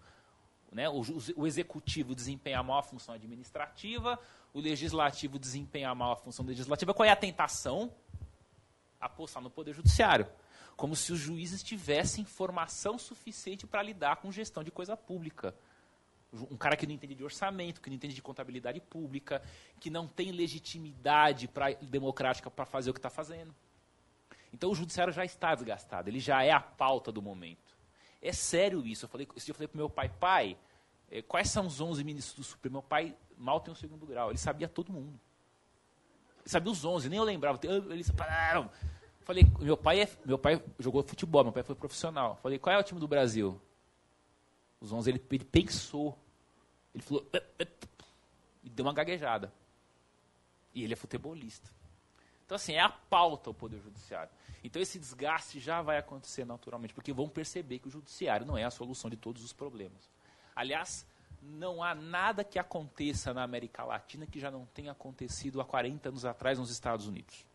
[0.73, 0.89] Né?
[0.89, 1.03] O,
[1.37, 4.19] o, executivo desempenha mal a função administrativa,
[4.53, 6.93] o legislativo desempenha mal a função legislativa.
[6.93, 7.93] Qual é a tentação?
[9.01, 10.27] Apostar no poder judiciário.
[10.77, 15.55] Como se os juízes tivessem formação suficiente para lidar com gestão de coisa pública
[16.51, 19.43] um cara que não entende de orçamento, que não entende de contabilidade pública,
[19.80, 23.55] que não tem legitimidade pra, democrática para fazer o que está fazendo.
[24.53, 27.76] Então o judiciário já está desgastado, ele já é a pauta do momento.
[28.22, 29.05] É sério isso.
[29.05, 30.57] Eu falei, esse dia eu falei para meu pai, pai,
[31.11, 32.74] eh, quais são os 11 ministros do Supremo?
[32.74, 35.18] Meu pai mal tem o segundo grau, ele sabia todo mundo.
[36.41, 37.59] Ele sabia os 11, nem eu lembrava.
[37.62, 38.70] Eles pararam.
[39.20, 42.39] Falei, meu pai, é, meu pai jogou futebol, meu pai foi profissional.
[42.43, 43.61] Falei, qual é o time do Brasil?
[44.80, 46.18] Os 11, ele, ele pensou.
[46.95, 47.26] Ele falou.
[48.62, 49.53] E deu uma gaguejada.
[50.74, 51.70] E ele é futebolista.
[52.45, 54.30] Então, assim, é a pauta o Poder Judiciário.
[54.62, 58.64] Então, esse desgaste já vai acontecer naturalmente, porque vão perceber que o Judiciário não é
[58.64, 60.11] a solução de todos os problemas.
[60.55, 61.07] Aliás,
[61.42, 66.09] não há nada que aconteça na América Latina que já não tenha acontecido há 40
[66.09, 67.47] anos atrás nos Estados Unidos.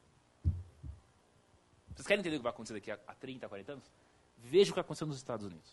[1.96, 3.86] Vocês querem entender o que vai acontecer daqui a 30, 40 anos?
[4.38, 5.72] Veja o que aconteceu nos Estados Unidos.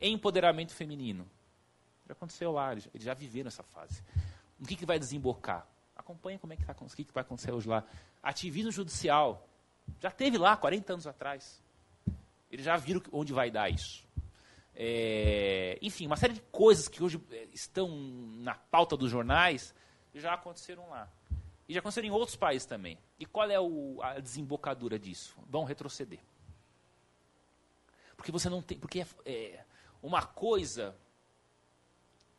[0.00, 1.26] Empoderamento feminino.
[2.12, 4.02] Aconteceu lá, eles, já viveram essa fase.
[4.60, 5.66] O que, que vai desembocar?
[5.96, 7.84] Acompanhe como é que, tá, o que, que vai acontecer hoje lá.
[8.22, 9.48] Ativismo judicial.
[10.00, 11.60] Já teve lá, 40 anos atrás.
[12.50, 14.04] Eles já viram onde vai dar isso.
[14.74, 17.88] É, enfim, uma série de coisas que hoje é, estão
[18.38, 19.74] na pauta dos jornais
[20.14, 21.08] já aconteceram lá.
[21.68, 22.98] E já aconteceram em outros países também.
[23.18, 25.36] E qual é o, a desembocadura disso?
[25.48, 26.18] Vão retroceder.
[28.16, 28.78] Porque você não tem.
[28.78, 29.64] Porque é, é
[30.02, 30.94] uma coisa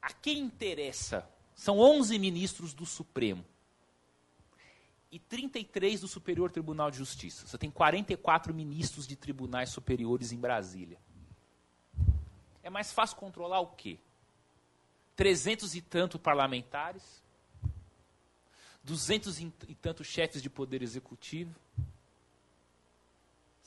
[0.03, 1.27] a quem interessa?
[1.55, 3.43] São 11 ministros do Supremo
[5.09, 7.47] e 33 do Superior Tribunal de Justiça.
[7.47, 10.97] Você tem 44 ministros de tribunais superiores em Brasília.
[12.61, 13.97] É mais fácil controlar o quê?
[15.15, 17.23] 300 e tanto parlamentares,
[18.83, 21.55] 200 e tantos chefes de poder executivo,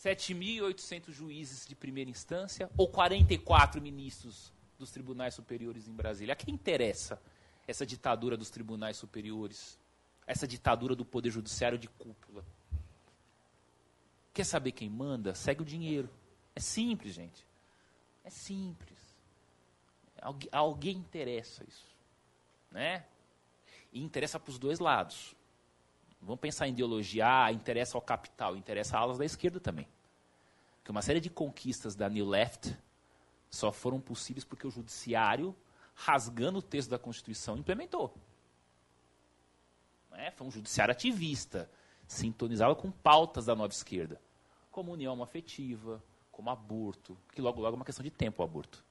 [0.05, 6.33] 7.800 juízes de primeira instância ou 44 ministros dos tribunais superiores em Brasília.
[6.33, 7.21] A quem interessa
[7.67, 9.79] essa ditadura dos tribunais superiores?
[10.27, 12.45] Essa ditadura do poder judiciário de cúpula?
[14.33, 15.35] Quer saber quem manda?
[15.35, 16.11] Segue o dinheiro.
[16.55, 17.47] É simples, gente.
[18.25, 18.99] É simples.
[20.21, 21.87] Algu alguém interessa isso.
[22.71, 23.05] Né?
[23.93, 25.35] E interessa para os dois lados.
[26.21, 29.87] Vamos pensar em ideologia, ah, interessa ao capital, interessa a alas da esquerda também.
[30.79, 32.77] Porque uma série de conquistas da New Left
[33.57, 35.55] só foram possíveis porque o judiciário,
[35.95, 38.15] rasgando o texto da Constituição, implementou.
[40.13, 41.71] É, foi um judiciário ativista,
[42.07, 44.21] sintonizado com pautas da nova esquerda,
[44.71, 48.85] como união afetiva, como aborto, que logo logo é uma questão de tempo o aborto.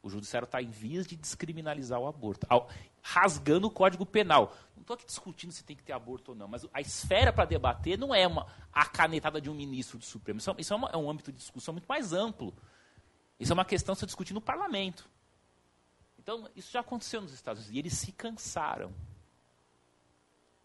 [0.00, 2.68] O judiciário está em vias de descriminalizar o aborto, ao,
[3.02, 4.54] rasgando o Código Penal.
[4.76, 7.44] Não estou aqui discutindo se tem que ter aborto ou não, mas a esfera para
[7.44, 10.38] debater não é uma, a canetada de um ministro do Supremo.
[10.38, 12.54] Isso, é, isso é, uma, é um âmbito de discussão muito mais amplo.
[13.38, 15.08] Isso é uma questão que se discute no parlamento.
[16.18, 18.92] Então, isso já aconteceu nos Estados Unidos e eles se cansaram.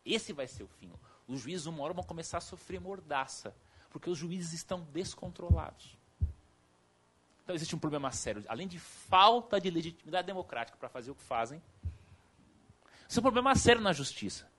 [0.05, 0.91] Esse vai ser o fim.
[1.27, 3.55] Os juízes, uma hora, vão começar a sofrer mordaça,
[3.89, 5.97] porque os juízes estão descontrolados.
[7.43, 8.43] Então, existe um problema sério.
[8.47, 11.61] Além de falta de legitimidade democrática para fazer o que fazem,
[13.07, 14.49] isso é um problema sério na justiça.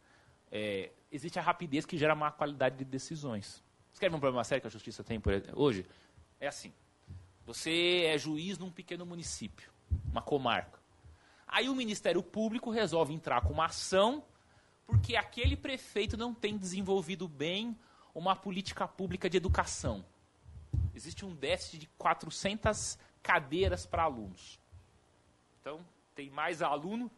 [0.50, 3.62] É, existe a rapidez que gera má qualidade de decisões.
[3.92, 5.20] Você quer ver um problema sério que a justiça tem
[5.54, 5.84] hoje?
[6.40, 6.72] É assim.
[7.46, 9.70] Você é juiz num pequeno município,
[10.10, 10.78] uma comarca.
[11.46, 14.24] Aí o Ministério Público resolve entrar com uma ação
[14.86, 17.78] porque aquele prefeito não tem desenvolvido bem
[18.14, 20.04] uma política pública de educação.
[20.94, 24.58] Existe um déficit de 400 cadeiras para alunos.
[25.60, 25.84] Então,
[26.14, 27.10] tem mais aluno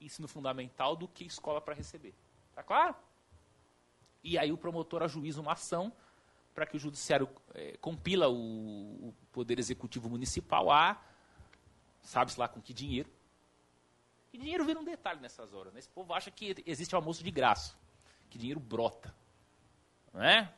[0.00, 2.14] ensino fundamental do que escola para receber.
[2.54, 2.94] Tá claro?
[4.22, 5.92] E aí o promotor ajuiza uma ação
[6.56, 10.98] para que o judiciário é, compila o, o, poder executivo municipal a
[12.00, 13.10] sabe-se lá com que dinheiro
[14.32, 15.74] E dinheiro vira um detalhe nessas horas.
[15.74, 15.80] Né?
[15.80, 17.76] Esse povo acha que existe almoço de graça,
[18.30, 19.14] que dinheiro brota.
[20.14, 20.50] Não é?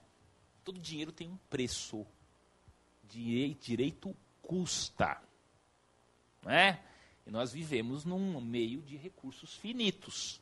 [0.63, 2.07] Todo dinheiro tem um preço.
[3.03, 5.21] Direito custa.
[6.43, 6.81] Não é?
[7.27, 10.41] E nós vivemos num meio de recursos finitos.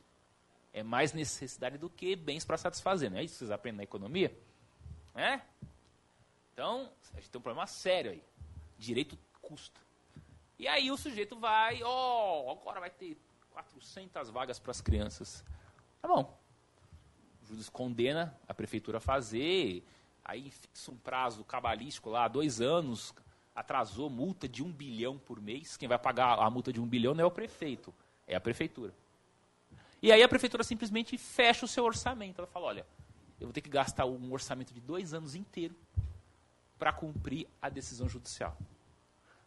[0.71, 3.09] É mais necessidade do que bens para satisfazer.
[3.09, 4.37] Não é isso que vocês aprendem na economia?
[5.17, 5.41] É?
[6.53, 8.23] Então, a gente tem um problema sério aí.
[8.77, 9.81] Direito custa.
[10.59, 13.17] E aí o sujeito vai, ó, oh, agora vai ter
[13.49, 15.43] 400 vagas para as crianças.
[16.01, 16.37] Tá bom.
[17.41, 19.83] O juiz condena a prefeitura a fazer,
[20.23, 23.13] aí fixa um prazo cabalístico lá, dois anos,
[23.55, 25.77] atrasou multa de um bilhão por mês.
[25.77, 27.93] Quem vai pagar a multa de um bilhão não é o prefeito,
[28.27, 28.93] é a prefeitura.
[30.01, 32.39] E aí a prefeitura simplesmente fecha o seu orçamento.
[32.39, 32.85] Ela fala, olha,
[33.39, 35.75] eu vou ter que gastar um orçamento de dois anos inteiro
[36.77, 38.57] para cumprir a decisão judicial.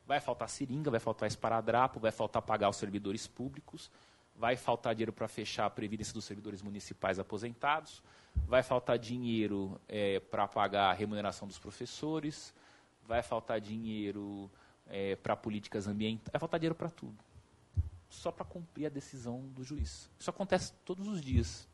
[0.07, 3.91] Vai faltar seringa, vai faltar esparadrapo, vai faltar pagar os servidores públicos,
[4.35, 8.03] vai faltar dinheiro para fechar a previdência dos servidores municipais aposentados,
[8.47, 12.55] vai faltar dinheiro é, para pagar a remuneração dos professores,
[13.07, 14.51] vai faltar dinheiro
[14.89, 17.17] é, para políticas ambientais, vai faltar dinheiro para tudo.
[18.09, 20.11] Só para cumprir a decisão do juiz.
[20.19, 21.69] Isso acontece todos os dias.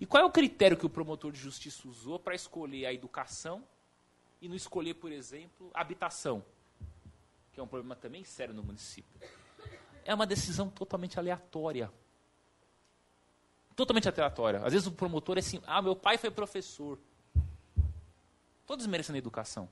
[0.00, 3.62] E qual é o critério que o promotor de justiça usou para escolher a educação
[4.40, 6.44] e não escolher, por exemplo, habitação?
[7.56, 9.18] que é um problema também sério no município.
[10.04, 11.90] É uma decisão totalmente aleatória.
[13.74, 14.60] Totalmente aleatória.
[14.62, 16.98] Às vezes o promotor é assim, ah, meu pai foi professor.
[18.66, 19.70] Todos merecem a educação.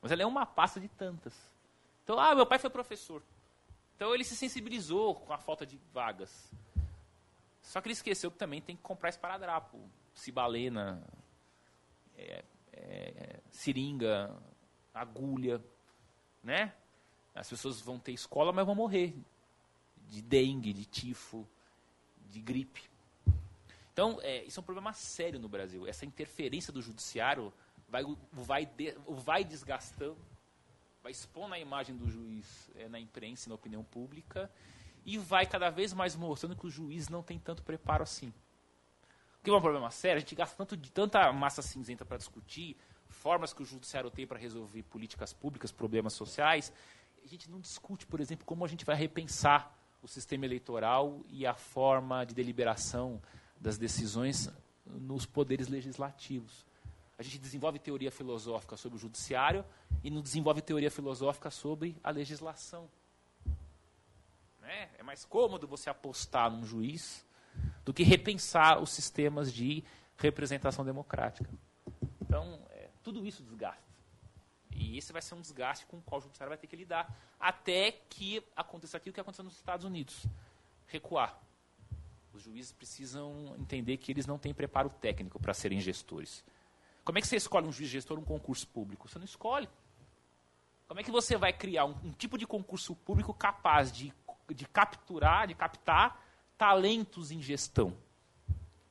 [0.00, 1.34] Mas ela é uma pasta de tantas.
[2.02, 3.22] Então, ah, meu pai foi professor.
[3.94, 6.50] Então ele se sensibilizou com a falta de vagas.
[7.62, 9.78] Só que ele esqueceu que também tem que comprar esparadrapo,
[10.14, 11.02] cibalena,
[12.16, 14.36] é, é, seringa,
[14.92, 15.62] agulha,
[16.42, 16.74] né?
[17.34, 19.14] As pessoas vão ter escola, mas vão morrer
[20.08, 21.48] de dengue, de tifo,
[22.28, 22.90] de gripe.
[23.92, 25.86] Então, é, isso é um problema sério no Brasil.
[25.86, 27.52] Essa interferência do judiciário
[27.88, 28.02] vai,
[28.32, 30.18] vai, de, vai desgastando,
[31.02, 34.50] vai expondo a imagem do juiz é, na imprensa e na opinião pública
[35.04, 38.32] e vai cada vez mais mostrando que o juiz não tem tanto preparo assim.
[39.40, 42.16] O que é um problema sério, a gente gasta tanto de tanta massa cinzenta para
[42.16, 42.76] discutir
[43.08, 46.72] formas que o judiciário tem para resolver políticas públicas, problemas sociais,
[47.22, 49.72] a gente não discute, por exemplo, como a gente vai repensar
[50.02, 53.22] o sistema eleitoral e a forma de deliberação
[53.60, 54.50] das decisões
[54.84, 56.66] nos poderes legislativos.
[57.16, 59.64] A gente desenvolve teoria filosófica sobre o judiciário
[60.02, 62.88] e não desenvolve teoria filosófica sobre a legislação.
[64.62, 64.88] Né?
[64.98, 67.26] É mais cômodo você apostar num juiz
[67.84, 69.84] do que repensar os sistemas de
[70.16, 71.50] representação democrática.
[72.20, 73.82] Então, é, tudo isso desgasta.
[74.70, 77.14] E esse vai ser um desgaste com o qual o judiciário vai ter que lidar
[77.38, 80.24] até que aconteça aquilo que aconteceu nos Estados Unidos
[80.86, 81.38] recuar.
[82.32, 86.44] Os juízes precisam entender que eles não têm preparo técnico para serem gestores.
[87.04, 89.08] Como é que você escolhe um juiz gestor um concurso público?
[89.08, 89.68] Você não escolhe.
[90.86, 94.12] Como é que você vai criar um, um tipo de concurso público capaz de,
[94.54, 96.20] de capturar, de captar
[96.56, 97.96] talentos em gestão?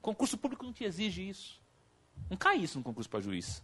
[0.01, 1.61] Concurso público não te exige isso.
[2.29, 3.63] Não cai isso no concurso para juiz.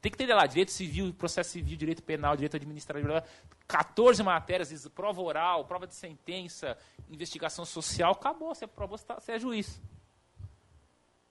[0.00, 3.22] Tem que ter lá direito civil, processo civil, direito penal, direito administrativo,
[3.68, 6.76] 14 matérias, prova oral, prova de sentença,
[7.08, 9.80] investigação social, acabou, você você, tá, você é juiz.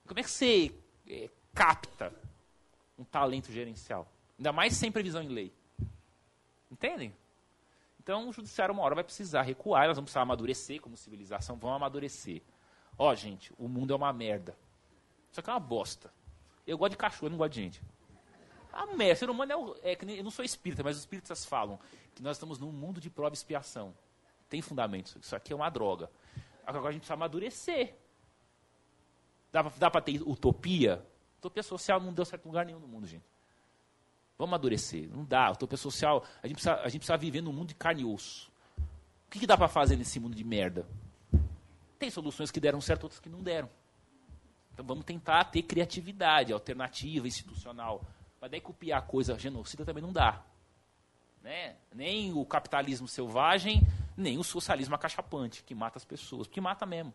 [0.08, 0.74] Como é que você
[1.08, 2.14] é, capta
[2.97, 4.08] um talento gerencial?
[4.39, 5.54] Ainda mais sem previsão em lei.
[6.72, 7.14] Entendem?
[8.02, 11.76] Então o judiciário uma hora vai precisar recuar, nós vamos precisar amadurecer como civilização, vamos
[11.76, 12.41] amadurecer.
[12.97, 14.58] Ó, oh, gente, o mundo é uma merda.
[15.30, 16.12] Isso aqui é uma bosta.
[16.66, 17.82] Eu gosto de cachorro, não gosto de gente.
[18.74, 21.45] A merda, ser humano é, o, é que eu não sou espírita, mas os espíritas
[21.45, 21.80] falam
[22.16, 23.93] que nós estamos num mundo de prova e expiação.
[24.49, 25.16] Tem fundamentos.
[25.22, 26.10] Isso aqui é uma droga.
[26.66, 27.95] Agora a gente precisa amadurecer.
[29.52, 31.06] Dá para ter utopia?
[31.38, 33.26] Utopia social não deu certo em lugar nenhum no mundo, gente.
[34.41, 35.07] Vamos amadurecer.
[35.07, 35.51] Não dá.
[35.51, 38.51] Utopia social, a gente precisa, a gente precisa viver num mundo de carne e osso.
[39.27, 40.83] O que, que dá para fazer nesse mundo de merda?
[41.99, 43.69] Tem soluções que deram certo, outras que não deram.
[44.73, 48.03] Então vamos tentar ter criatividade, alternativa, institucional.
[48.41, 50.41] Mas daí copiar a coisa genocida também não dá.
[51.43, 51.75] Né?
[51.93, 53.85] Nem o capitalismo selvagem,
[54.17, 56.47] nem o socialismo acachapante, que mata as pessoas.
[56.47, 57.13] Porque mata mesmo.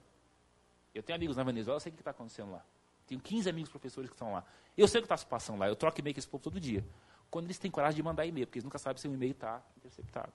[0.95, 2.65] Eu tenho amigos na Venezuela, eu sei o que está acontecendo lá.
[3.05, 4.45] Tenho 15 amigos professores que estão lá.
[4.77, 5.67] Eu sei o que está se passando lá.
[5.67, 6.85] Eu troco e-mail com esse povo todo dia.
[7.31, 9.63] Quando eles têm coragem de mandar e-mail, porque eles nunca sabem se o e-mail está
[9.77, 10.33] interceptado.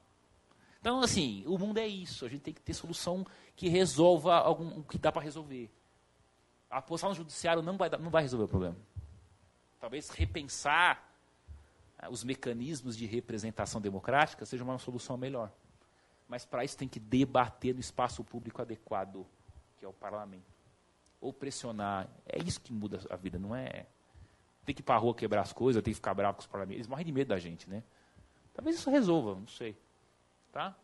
[0.79, 2.25] Então, assim, o mundo é isso.
[2.25, 3.25] A gente tem que ter solução
[3.55, 5.69] que resolva algum, que dá para resolver.
[6.69, 8.77] A posição no judiciário não vai, não vai resolver o problema
[9.81, 11.03] talvez repensar
[11.97, 15.51] ah, os mecanismos de representação democrática seja uma solução melhor.
[16.29, 19.25] Mas para isso tem que debater no espaço público adequado,
[19.77, 20.45] que é o parlamento.
[21.19, 22.07] Ou pressionar.
[22.25, 23.87] É isso que muda a vida, não é.
[24.66, 26.47] Tem que ir para a rua quebrar as coisas, tem que ficar bravo com os
[26.47, 26.78] parlamentos.
[26.78, 27.84] Eles morrem de medo da gente, né?
[28.53, 29.76] Talvez isso resolva, não sei.
[30.51, 30.76] Tá?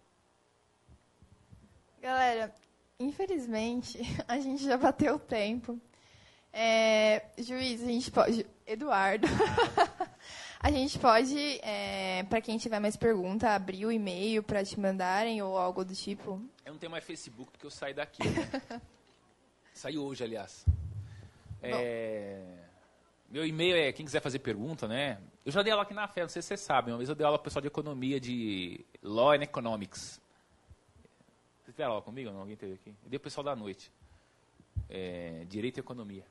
[2.01, 2.53] Galera,
[2.99, 5.79] infelizmente, a gente já bateu o tempo.
[6.51, 8.45] É, juiz, a gente pode.
[8.65, 9.27] Eduardo.
[10.59, 15.41] a gente pode, é, para quem tiver mais pergunta, abrir o e-mail para te mandarem
[15.41, 16.41] ou algo do tipo.
[16.65, 18.27] Eu não tenho mais Facebook porque eu saí daqui.
[18.27, 18.81] Né?
[19.73, 20.65] Saí hoje, aliás.
[21.61, 22.41] É,
[23.29, 25.19] meu e-mail é quem quiser fazer pergunta, né?
[25.45, 26.93] Eu já dei aula aqui na fé, não sei se vocês sabem.
[26.93, 30.21] Uma vez eu dei aula para o pessoal de economia de Law and Economics.
[31.61, 32.31] Vocês tiveram aula comigo?
[32.31, 32.39] Não?
[32.39, 32.95] Alguém teve aqui?
[33.03, 33.91] Eu dei o pessoal da noite.
[34.89, 36.25] É, Direito e Economia.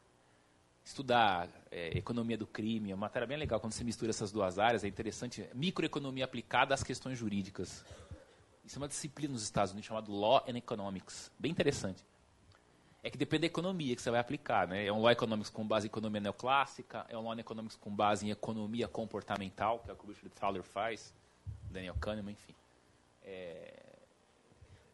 [0.82, 3.60] Estudar é, economia do crime, é uma matéria bem legal.
[3.60, 5.46] Quando você mistura essas duas áreas, é interessante.
[5.52, 7.84] Microeconomia aplicada às questões jurídicas.
[8.64, 11.30] Isso é uma disciplina nos Estados Unidos chamada Law and Economics.
[11.38, 12.04] Bem interessante.
[13.06, 14.66] É que depende da economia que você vai aplicar.
[14.66, 14.84] Né?
[14.84, 18.26] É um Law Economics com base em economia neoclássica, é um Law Economics com base
[18.26, 21.14] em economia comportamental, que é o que o Richard Thaler faz,
[21.70, 22.52] Daniel Kahneman, enfim.
[23.22, 23.74] É,